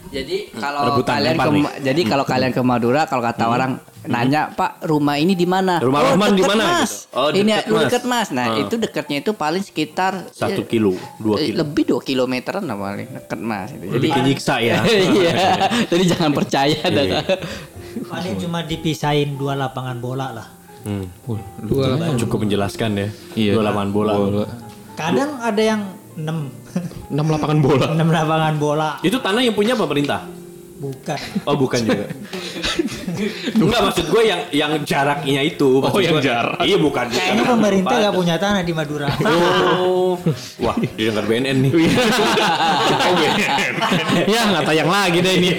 Jadi 0.07 0.37
kalau 0.55 0.79
Rebutan 0.87 1.19
kalian 1.19 1.35
ke 1.35 1.49
jadi 1.83 2.01
kalau 2.07 2.23
kalian 2.23 2.51
ke 2.55 2.61
Madura 2.63 3.03
kalau 3.11 3.19
kata 3.19 3.43
orang 3.51 3.71
nanya 4.07 4.41
Pak 4.55 4.87
rumah 4.87 5.15
ini 5.19 5.35
di 5.35 5.43
mana? 5.43 5.79
Rumah 5.83 6.15
oh, 6.15 6.31
di 6.33 6.43
mana 6.43 6.63
Mas. 6.81 7.07
gitu. 7.07 7.19
Oh, 7.19 7.29
ini 7.31 7.51
deket, 7.51 7.67
lu 7.69 7.75
Mas. 7.75 7.83
deket 7.87 8.03
Mas. 8.07 8.27
Nah 8.33 8.45
Ah. 8.47 8.63
itu 8.63 8.75
dekatnya 8.79 9.17
itu 9.19 9.31
paling 9.35 9.63
sekitar 9.63 10.31
Satu 10.31 10.63
eh, 10.63 10.67
kilo, 10.67 10.95
dua 11.19 11.35
eh, 11.37 11.51
kilo. 11.51 11.57
Lebih 11.61 11.83
dua 11.83 11.99
kilometeran 12.01 12.63
lah 12.63 12.77
paling 12.79 13.09
deket 13.11 13.39
Mas. 13.43 13.69
Jadi 13.75 14.05
Bikin 14.07 14.23
nyiksa 14.23 14.55
ya. 14.63 14.81
iya. 15.19 15.33
Jadi 15.91 16.03
jangan 16.07 16.31
percaya 16.31 16.79
dah. 16.87 17.05
Iya. 17.05 17.21
Paling 18.07 18.35
cuma 18.39 18.59
dipisahin 18.63 19.35
dua 19.35 19.53
lapangan 19.59 19.97
bola 19.99 20.27
lah. 20.31 20.47
Hmm. 20.87 21.05
Cukup 22.15 22.47
menjelaskan 22.47 22.89
ya. 22.95 23.07
Iya. 23.35 23.51
Dua 23.59 23.63
lapangan 23.67 23.91
bola. 23.91 24.11
Kadang 24.95 25.37
ada 25.43 25.61
yang 25.61 25.81
enam, 26.17 26.49
6 27.13 27.13
lapangan 27.13 27.59
bola. 27.61 27.85
enam 27.95 28.09
lapangan 28.09 28.55
bola. 28.57 28.89
Itu 29.05 29.21
tanah 29.21 29.45
yang 29.45 29.53
punya 29.53 29.77
pemerintah. 29.77 30.25
Bukan. 30.77 31.17
Oh 31.43 31.57
bukan 31.57 31.79
juga. 31.81 32.05
Enggak 33.57 33.81
maksud 33.81 34.05
gue 34.07 34.23
yang 34.23 34.41
yang 34.53 34.71
jaraknya 34.83 35.41
itu. 35.41 35.81
Maksud 35.81 35.89
Oh, 35.89 36.01
yang 36.01 36.21
gue- 36.21 36.25
jarak. 36.25 36.61
Iya 36.61 36.77
bukan. 36.77 37.05
Kayaknya 37.09 37.43
pemerintah 37.43 37.95
nggak 37.97 38.15
punya 38.15 38.35
tanah 38.37 38.61
di 38.61 38.73
Madura. 38.73 39.09
Oh. 40.07 40.15
Wah, 40.63 40.73
didengar 40.95 41.25
BNN 41.25 41.57
nih. 41.61 41.71
ya 44.25 44.41
nggak 44.49 44.63
tayang 44.65 44.89
lagi 44.89 45.19
deh 45.19 45.33
ini. 45.35 45.49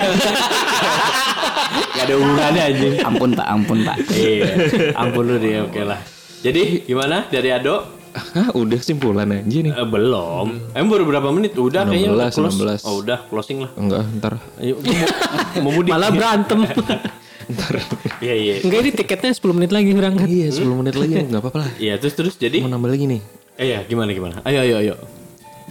Gak 1.94 2.04
ada 2.04 2.14
hubungannya 2.14 2.62
anjing. 2.64 2.94
Ampun 3.02 3.30
Pak, 3.34 3.46
ampun 3.46 3.78
Pak. 3.84 3.96
Iya. 4.10 4.46
Ampun 4.94 5.24
lu 5.26 5.36
deh, 5.36 5.62
oke 5.62 5.82
lah. 5.84 6.00
Jadi 6.40 6.86
gimana 6.86 7.26
dari 7.28 7.50
Ado? 7.50 7.97
Hah, 8.20 8.48
udah 8.54 8.80
simpulan 8.82 9.28
aja 9.30 9.58
nih. 9.62 9.72
Eh, 9.72 9.88
belum. 9.88 10.74
Emang 10.74 10.90
baru 10.90 11.04
berapa 11.08 11.28
menit? 11.30 11.56
Udah 11.56 11.86
kayaknya 11.86 12.10
udah 12.14 12.28
16, 12.30 12.38
close. 12.38 12.84
16. 12.84 12.88
Oh 12.88 12.94
udah 13.00 13.18
closing 13.30 13.58
lah. 13.64 13.70
Enggak, 13.74 14.02
ntar. 14.18 14.34
Ayo, 14.60 14.74
mau, 14.78 15.64
mau 15.64 15.72
mudik. 15.78 15.90
Malah 15.92 16.10
berantem. 16.10 16.60
Iya 18.20 18.34
iya. 18.36 18.54
Enggak 18.60 18.78
ini 18.84 18.90
tiketnya 18.92 19.32
10 19.32 19.56
menit 19.56 19.72
lagi 19.72 19.88
berangkat. 19.96 20.28
Iya, 20.28 20.52
10 20.52 20.68
menit 20.84 20.94
lagi 21.00 21.16
enggak 21.16 21.40
apa-apa 21.40 21.58
lah. 21.64 21.70
Iya 21.80 21.96
terus 21.96 22.12
terus 22.12 22.34
jadi. 22.36 22.60
Mau 22.60 22.68
nambah 22.68 22.92
lagi 22.92 23.08
nih. 23.08 23.20
Eh 23.56 23.72
ya 23.72 23.80
gimana 23.88 24.12
gimana? 24.12 24.44
Ayo 24.44 24.60
ayo 24.68 24.76
ayo. 24.84 24.94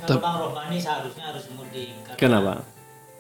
Kalau 0.01 0.18
Bang 0.18 0.38
Rohmani 0.42 0.82
seharusnya 0.82 1.30
harus 1.30 1.46
mudik. 1.54 1.94
Kenapa? 2.18 2.66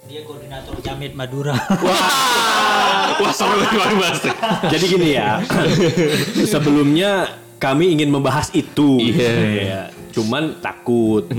Dia 0.09 0.23
koordinator 0.23 0.73
Jamit 0.81 1.13
Madura. 1.13 1.53
Wah, 3.21 3.33
seru 3.33 3.59
banget 3.59 3.93
Mas. 3.99 4.19
Jadi 4.71 4.85
gini 4.87 5.09
ya. 5.19 5.41
Sebelumnya 6.53 7.27
kami 7.57 7.93
ingin 7.93 8.09
membahas 8.09 8.53
itu. 8.53 9.01
Iya. 9.01 9.89
Cuman 10.13 10.61
takut. 10.61 11.29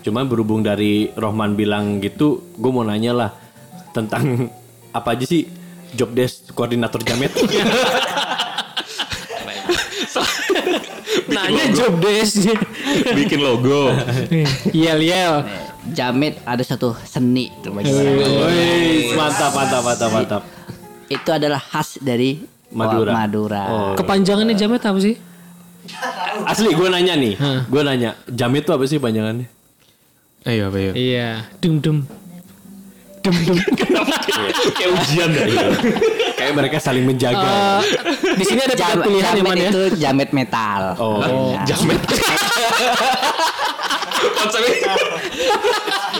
Cuman 0.00 0.24
berhubung 0.28 0.64
dari 0.64 1.12
Rohman 1.12 1.56
bilang 1.56 2.00
gitu, 2.00 2.52
gue 2.56 2.70
mau 2.72 2.84
nanya 2.84 3.12
lah 3.12 3.30
tentang 3.92 4.48
apa 4.96 5.08
aja 5.16 5.24
sih 5.28 5.48
job 5.92 6.12
desk 6.16 6.52
koordinator 6.56 7.00
Jamet. 7.04 7.32
Nanya 11.32 11.64
job 11.72 11.96
desk. 12.00 12.44
Bikin 13.16 13.40
logo. 13.40 13.88
Yel 14.72 15.00
yel. 15.00 15.44
Jamit 15.82 16.38
ada 16.46 16.62
satu 16.62 16.94
seni 17.02 17.50
tuh 17.58 17.74
bagi 17.74 17.90
saya. 17.90 18.14
Wih, 18.14 19.18
mantap 19.18 19.50
mantap 19.50 19.82
mantap 19.82 20.10
mantap. 20.14 20.42
Itu 21.10 21.30
adalah 21.34 21.58
khas 21.58 21.98
dari 21.98 22.38
Madura. 22.70 23.10
Madura. 23.10 23.62
Oh. 23.66 23.92
Kepanjangannya 23.98 24.54
jamet 24.54 24.82
apa 24.84 24.98
sih? 25.02 25.31
Asli 26.46 26.70
gue 26.72 26.88
nanya 26.88 27.14
nih, 27.14 27.34
gue 27.66 27.82
nanya 27.82 28.14
Jamet 28.24 28.62
tuh 28.62 28.74
apa 28.74 28.84
sih 28.86 28.96
panjangannya? 28.96 29.46
Eh, 30.42 30.58
apa 30.58 30.78
ya? 30.78 30.92
Iya. 30.92 31.28
Dum 31.58 31.78
dum. 31.78 32.02
Dum 33.22 33.36
dum. 33.46 33.58
Kayak 34.78 34.90
ujian 34.96 35.28
dah. 35.30 35.44
Kayak 36.34 36.52
mereka 36.56 36.76
saling 36.78 37.06
menjaga. 37.06 37.78
Eh, 37.78 37.78
di 38.34 38.44
sini 38.44 38.60
ada 38.60 38.74
tiga 38.74 38.94
Jam- 38.94 39.04
pilihan 39.06 39.22
ya 39.28 39.38
jamet 39.38 39.54
ya. 39.56 39.70
itu 39.70 39.82
jamet 39.98 40.30
metal. 40.34 40.80
Oh. 40.98 41.22
Nah, 41.22 41.62
Jamet. 41.62 42.00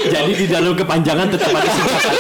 Jadi 0.03 0.33
di 0.35 0.47
dalam 0.47 0.73
kepanjangan 0.75 1.27
tetap 1.31 1.51
ada 1.51 1.71
singkatan. 1.71 2.15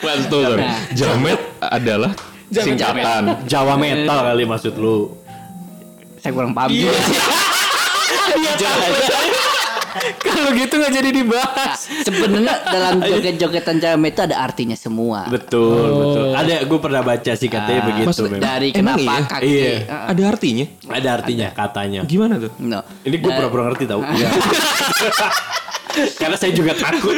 Mantul, 0.00 0.42
Sor. 0.44 0.58
Jamet 0.92 1.40
adalah 1.60 2.12
singkatan. 2.50 3.22
Jawa 3.44 3.74
metal 3.76 4.18
kali 4.22 4.44
maksud 4.44 4.74
lu. 4.76 5.23
Saya 6.24 6.32
kurang 6.32 6.56
paham 6.56 6.72
juga 6.72 6.96
sih. 6.96 7.16
Kalau 10.24 10.50
gitu 10.50 10.74
nggak 10.74 10.92
jadi 10.92 11.06
Nah, 11.06 11.14
dibahas. 11.14 11.78
Sebenarnya 12.02 12.54
dalam 12.66 12.94
joget-jogetan 12.98 13.76
jamet 13.78 14.10
itu 14.10 14.22
ada 14.22 14.36
artinya 14.40 14.74
semua. 14.74 15.22
Betul, 15.28 15.86
betul. 15.86 16.26
Ada 16.34 16.54
gue 16.64 16.78
pernah 16.80 17.00
baca 17.00 17.30
sih 17.30 17.46
katanya 17.46 17.78
Ah, 17.78 17.86
begitu 17.86 18.06
maksud- 18.10 18.26
memang. 18.26 18.42
Dari 18.42 18.68
Emang 18.70 18.96
kenapa 18.96 19.14
iya? 19.14 19.22
kaki. 19.22 19.46
Iya. 19.46 19.70
Ah, 19.86 20.10
Ada 20.10 20.22
artinya? 20.26 20.64
Ada 20.88 21.08
artinya 21.14 21.46
katanya. 21.52 22.00
Gimana 22.02 22.34
tuh? 22.38 22.50
no. 22.58 22.78
Ini 23.02 23.14
gue 23.14 23.30
pura-pura 23.30 23.62
ngerti 23.68 23.84
tau. 23.86 24.00
Karena 26.18 26.34
saya 26.34 26.50
juga 26.50 26.74
takut. 26.74 27.14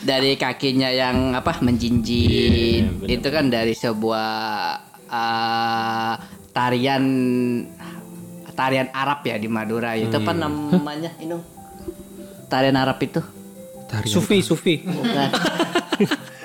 dari 0.00 0.36
kakinya 0.36 0.88
yang 0.88 1.32
apa 1.32 1.58
menjinjit 1.58 3.02
itu 3.02 3.26
kan 3.26 3.48
dari 3.48 3.72
sebuah 3.72 4.28
ah, 5.08 6.12
tarian 6.50 7.02
tarian 8.54 8.88
Arab 8.90 9.22
ya 9.22 9.34
di 9.34 9.46
Madura 9.46 9.94
itu 9.94 10.10
apa 10.10 10.32
namanya 10.32 11.10
ini 11.18 11.34
tarian 12.46 12.74
Arab 12.74 12.98
itu 12.98 13.20
Tarian. 13.84 14.10
Sufi 14.10 14.38
Sufi. 14.40 14.74
bukan 14.80 15.30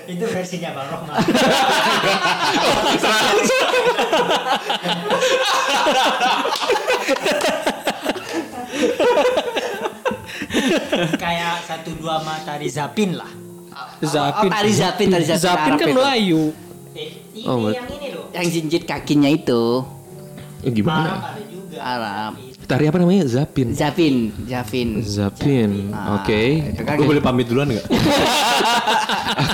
Itu 0.09 0.25
versinya 0.25 0.73
Bang 0.73 0.89
Rohman. 0.89 1.21
Kayak 11.15 11.55
satu 11.65 11.91
dua 11.95 12.21
mata 12.21 12.57
di 12.57 12.67
Zapin 12.67 13.15
lah. 13.15 13.29
Zapin. 14.01 14.47
Oh, 14.47 14.51
tari 14.51 14.71
Zapin, 14.71 15.07
tari 15.07 15.25
Zapin 15.25 15.41
Zapin 15.41 15.59
Arab 15.65 15.79
kan 15.79 15.87
itu. 15.87 15.95
Melayu. 15.95 16.43
Eh, 16.95 17.09
ini 17.31 17.41
Oh, 17.45 17.69
yang 17.69 17.87
ini 17.87 18.07
loh. 18.11 18.27
yang 18.33 18.45
jinjit 18.45 18.83
kakinya 18.83 19.29
itu 19.29 19.83
Eh, 20.59 20.71
gimana? 20.73 21.38
Arab 21.79 22.33
Tari 22.63 22.85
apa 22.85 22.97
namanya? 22.97 23.25
Zapin. 23.25 23.73
Zapin 23.73 24.29
Zapin 24.45 25.01
Zapin. 25.01 25.89
Oke. 26.13 26.69
itu 26.69 26.81
kan 26.83 26.95
Gue 26.95 27.07
boleh 27.09 27.23
pamit 27.23 27.47
duluan 27.47 27.65
nggak? 27.67 27.85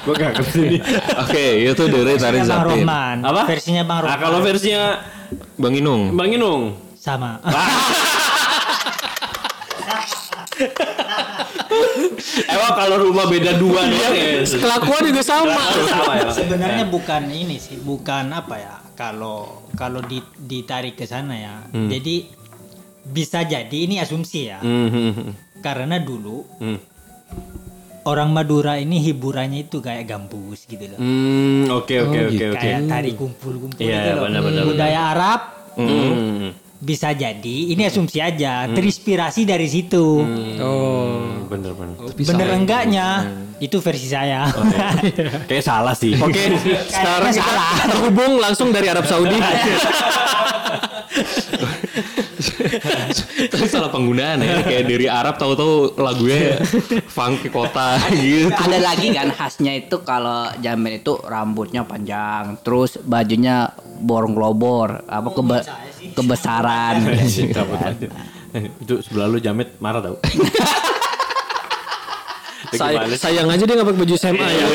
gue 0.01 0.13
gak 0.13 0.31
ngerti 0.35 0.59
nih. 0.67 0.79
Oke, 1.23 1.45
itu 1.63 1.83
dari 1.85 2.13
tari 2.15 2.39
Bang 2.39 2.49
Zapin. 2.49 2.83
Apa? 3.21 3.41
Versinya 3.45 3.83
Bang 3.83 3.97
Nah, 3.97 4.05
Rohman. 4.05 4.19
kalau 4.19 4.39
versinya 4.41 4.83
Bang 5.55 5.73
Inung. 5.73 6.11
Bang 6.11 6.29
Inung. 6.29 6.61
sama. 6.97 7.37
Emang 12.45 12.73
kalau 12.75 12.97
rumah 13.03 13.25
beda 13.27 13.55
dua 13.55 13.81
doang 13.83 14.15
ya. 14.15 14.41
Kelakuan 14.43 15.01
juga 15.03 15.21
sama. 15.21 15.61
Sama 15.85 16.13
ya. 16.17 16.29
Sebenarnya 16.31 16.85
bukan 16.87 17.21
ini 17.27 17.57
sih, 17.57 17.77
bukan 17.77 18.31
apa 18.31 18.55
ya? 18.55 18.75
Kalau 18.95 19.37
kalau 19.73 19.99
di- 20.01 20.23
ditarik 20.35 20.95
ke 20.95 21.03
sana 21.03 21.35
ya. 21.35 21.55
Jadi 21.69 22.31
bisa 23.05 23.43
jadi 23.43 23.77
ini 23.77 23.99
asumsi 23.99 24.39
ya. 24.45 24.57
Hmm, 24.57 24.87
hmm, 24.87 25.11
hmm. 25.13 25.31
Karena 25.59 25.99
dulu 25.99 26.47
Hmm. 26.57 26.79
orang 28.03 28.29
Madura 28.31 28.77
ini 28.77 28.97
hiburannya 28.99 29.65
itu 29.65 29.77
kayak 29.77 30.05
gambus 30.05 30.65
gitu 30.65 30.87
loh. 30.87 30.97
Hmm, 30.97 31.69
oke 31.69 31.93
oke 32.01 32.15
Oh, 32.15 32.23
oke 32.23 32.31
gitu. 32.31 32.45
oke. 32.49 32.57
Kayak 32.57 32.79
tari 32.87 33.11
kumpul-kumpul 33.13 33.81
Iya, 33.81 33.93
gitu 33.93 34.09
loh. 34.11 34.23
benar, 34.25 34.41
benar, 34.41 34.63
Budaya 34.63 34.99
Arab 35.11 35.41
Hmm. 35.75 36.55
Bisa 36.81 37.15
jadi 37.15 37.57
ini 37.71 37.87
asumsi 37.87 38.19
aja, 38.19 38.67
terinspirasi 38.69 39.47
dari 39.47 39.67
situ. 39.69 40.21
Oh. 40.59 41.35
Bener 41.45 41.71
bener. 41.77 41.95
Bener 42.17 42.47
enggaknya 42.57 43.29
itu 43.61 43.79
versi 43.79 44.09
saya. 44.09 44.49
Kayak 45.49 45.65
salah 45.65 45.95
sih. 45.95 46.17
Oke, 46.17 46.51
sekarang 46.89 47.31
kita 47.31 47.53
terhubung 47.87 48.41
langsung 48.41 48.73
dari 48.73 48.89
Arab 48.89 49.05
Saudi. 49.07 49.37
Tapi 53.45 53.65
salah 53.65 53.87
penggunaan 53.87 54.39
ya 54.39 54.61
kayak 54.61 54.83
dari 54.85 55.05
Arab 55.05 55.35
tahu-tahu 55.35 55.95
lagunya 55.95 56.57
funk 57.07 57.45
kota 57.49 57.95
gitu. 58.11 58.49
ada 58.49 58.77
lagi 58.79 59.07
kan 59.09 59.29
khasnya 59.29 59.71
itu 59.77 59.95
kalau 60.01 60.45
jamet 60.57 60.99
itu 60.99 61.13
rambutnya 61.19 61.81
panjang 61.81 62.55
terus 62.61 62.95
bajunya 62.99 63.69
borong 63.97 64.31
globor 64.31 65.01
apa 65.05 65.27
kebe 65.29 65.57
kebesaran. 66.13 66.93
Eh, 68.55 68.71
Itu 68.79 69.01
sebelah 69.01 69.25
lu 69.27 69.37
jamet 69.37 69.75
marah 69.77 70.01
tau. 70.01 70.15
Say- 72.71 72.97
sayang 73.15 73.47
aja 73.47 73.61
dia 73.61 73.73
nggak 73.73 73.85
pakai 73.85 73.99
baju 73.99 74.13
SMA 74.15 74.47
ya. 74.49 74.65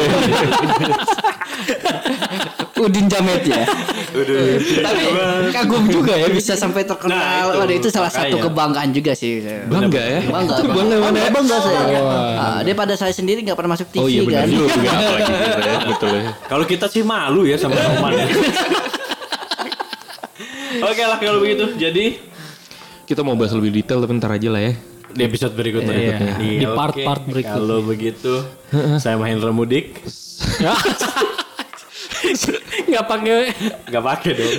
Udin 2.81 3.07
Jamet 3.07 3.43
ya 3.45 3.63
tapi 4.81 5.05
kagum 5.51 5.87
juga 5.87 6.13
ya 6.13 6.27
bisa 6.29 6.55
sampai 6.55 6.83
terkenal 6.83 7.13
Nah, 7.13 7.47
itu. 7.47 7.59
Waduh, 7.59 7.77
itu 7.77 7.89
salah 7.89 8.09
satu 8.09 8.27
Makanya. 8.33 8.43
kebanggaan 8.45 8.91
juga 8.91 9.13
sih 9.13 9.39
Bangga 9.65 10.01
ya. 10.01 10.19
bangga 10.25 10.55
Itu 10.57 10.67
bangga 10.69 10.97
mana 10.99 11.19
ya? 11.19 11.31
bangga 11.31 11.57
saya 11.59 11.81
Ah, 12.35 12.59
dia 12.61 12.73
pada 12.73 12.95
saya 12.95 13.13
sendiri 13.13 13.41
nggak 13.41 13.55
pernah 13.55 13.73
masuk 13.73 13.87
TV 13.89 13.99
Oh 13.99 14.09
iya 14.09 14.23
benar 14.23 14.41
kan 14.41 14.49
juga 14.51 14.73
apalagi 14.91 15.31
kita 15.31 15.61
ya, 15.61 15.79
betul 15.87 16.11
ya. 16.11 16.23
Kalau 16.43 16.65
kita 16.65 16.87
sih 16.87 17.03
malu 17.03 17.43
ya 17.45 17.55
sama 17.55 17.77
Roman. 17.77 18.13
ya. 18.15 18.27
Oke 20.83 21.03
lah 21.03 21.19
kalau 21.19 21.39
begitu. 21.39 21.65
Jadi 21.77 22.05
Kita 23.05 23.21
mau 23.21 23.35
bahas 23.35 23.51
lebih 23.53 23.75
detail 23.75 23.99
tapi 23.99 24.13
ntar 24.17 24.33
aja 24.33 24.49
lah 24.49 24.63
ya. 24.63 24.73
di 25.09 25.23
episode 25.25 25.51
berikutnya. 25.53 25.91
Berikutnya. 25.91 26.35
Iya, 26.39 26.61
Di 26.61 26.67
part-part 26.69 27.23
berikutnya. 27.25 27.59
Kalau 27.59 27.79
begitu, 27.83 28.33
saya 28.97 29.15
Mahendra 29.15 29.51
Mudik. 29.51 29.99
Nggak 32.87 33.05
pakai 33.07 33.41
Gak 33.89 34.05
pakai 34.05 34.31
dong. 34.35 34.55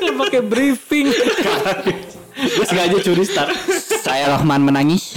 nggak 0.00 0.16
pakai 0.18 0.40
briefing. 0.42 1.06
Gue 2.40 2.64
sengaja 2.64 2.96
curi 2.96 3.24
start. 3.24 3.52
saya 4.00 4.32
Rohman 4.32 4.64
menangis 4.64 5.12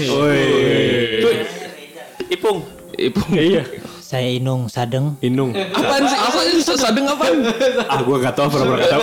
Ipung. 2.27 2.65
Ipung. 2.93 3.32
Iya. 3.32 3.63
Saya 4.03 4.29
Inung 4.29 4.69
Sadeng. 4.69 5.17
Inung. 5.21 5.53
Apaan 5.53 6.06
sih? 6.06 6.19
Apa 6.19 6.39
sih? 6.45 6.62
Sadeng 6.62 7.06
apaan? 7.08 7.49
Ah 7.88 8.01
gue 8.01 8.17
gak 8.19 8.36
tau 8.36 8.45
pernah 8.45 8.77
gak 8.77 8.89
tau. 8.89 9.01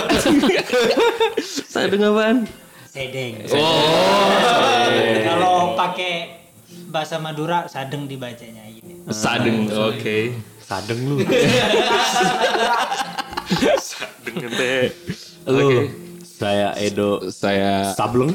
Sadeng 1.66 2.02
apaan? 2.06 2.36
Sedeng. 2.86 3.34
Oh. 3.50 4.86
Kalau 5.24 5.74
pakai 5.74 6.42
bahasa 6.90 7.18
Madura 7.18 7.66
Sadeng 7.66 8.06
dibacanya 8.06 8.66
gitu. 8.70 9.10
Sadeng. 9.10 9.70
Oke. 9.70 10.34
Sadeng 10.70 11.02
lu. 11.02 11.18
Sadeng 13.82 14.36
ente. 14.46 14.94
Lu. 15.50 15.90
Saya 16.22 16.78
Edo 16.78 17.26
Saya 17.26 17.90
Sableng. 17.98 18.30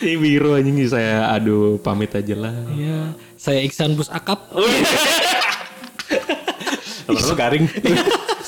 ini 0.00 0.16
biru 0.16 0.56
anjing 0.56 0.80
saya 0.88 1.28
aduh 1.36 1.76
pamit 1.84 2.08
aja 2.16 2.32
lah. 2.32 2.56
Ya, 2.72 3.12
saya 3.36 3.60
Iksan 3.60 4.00
Bus 4.00 4.08
Akap. 4.08 4.48
Lu 7.04 7.20
garing. 7.36 7.68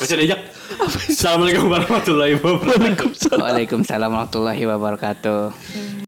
Bisa 0.00 0.16
diajak. 0.16 0.48
Assalamualaikum 1.12 1.68
warahmatullahi 1.68 2.40
wabarakatuh. 2.40 3.36
Waalaikumsalam 3.36 4.08
warahmatullahi 4.08 4.64
wabarakatuh 4.64 6.05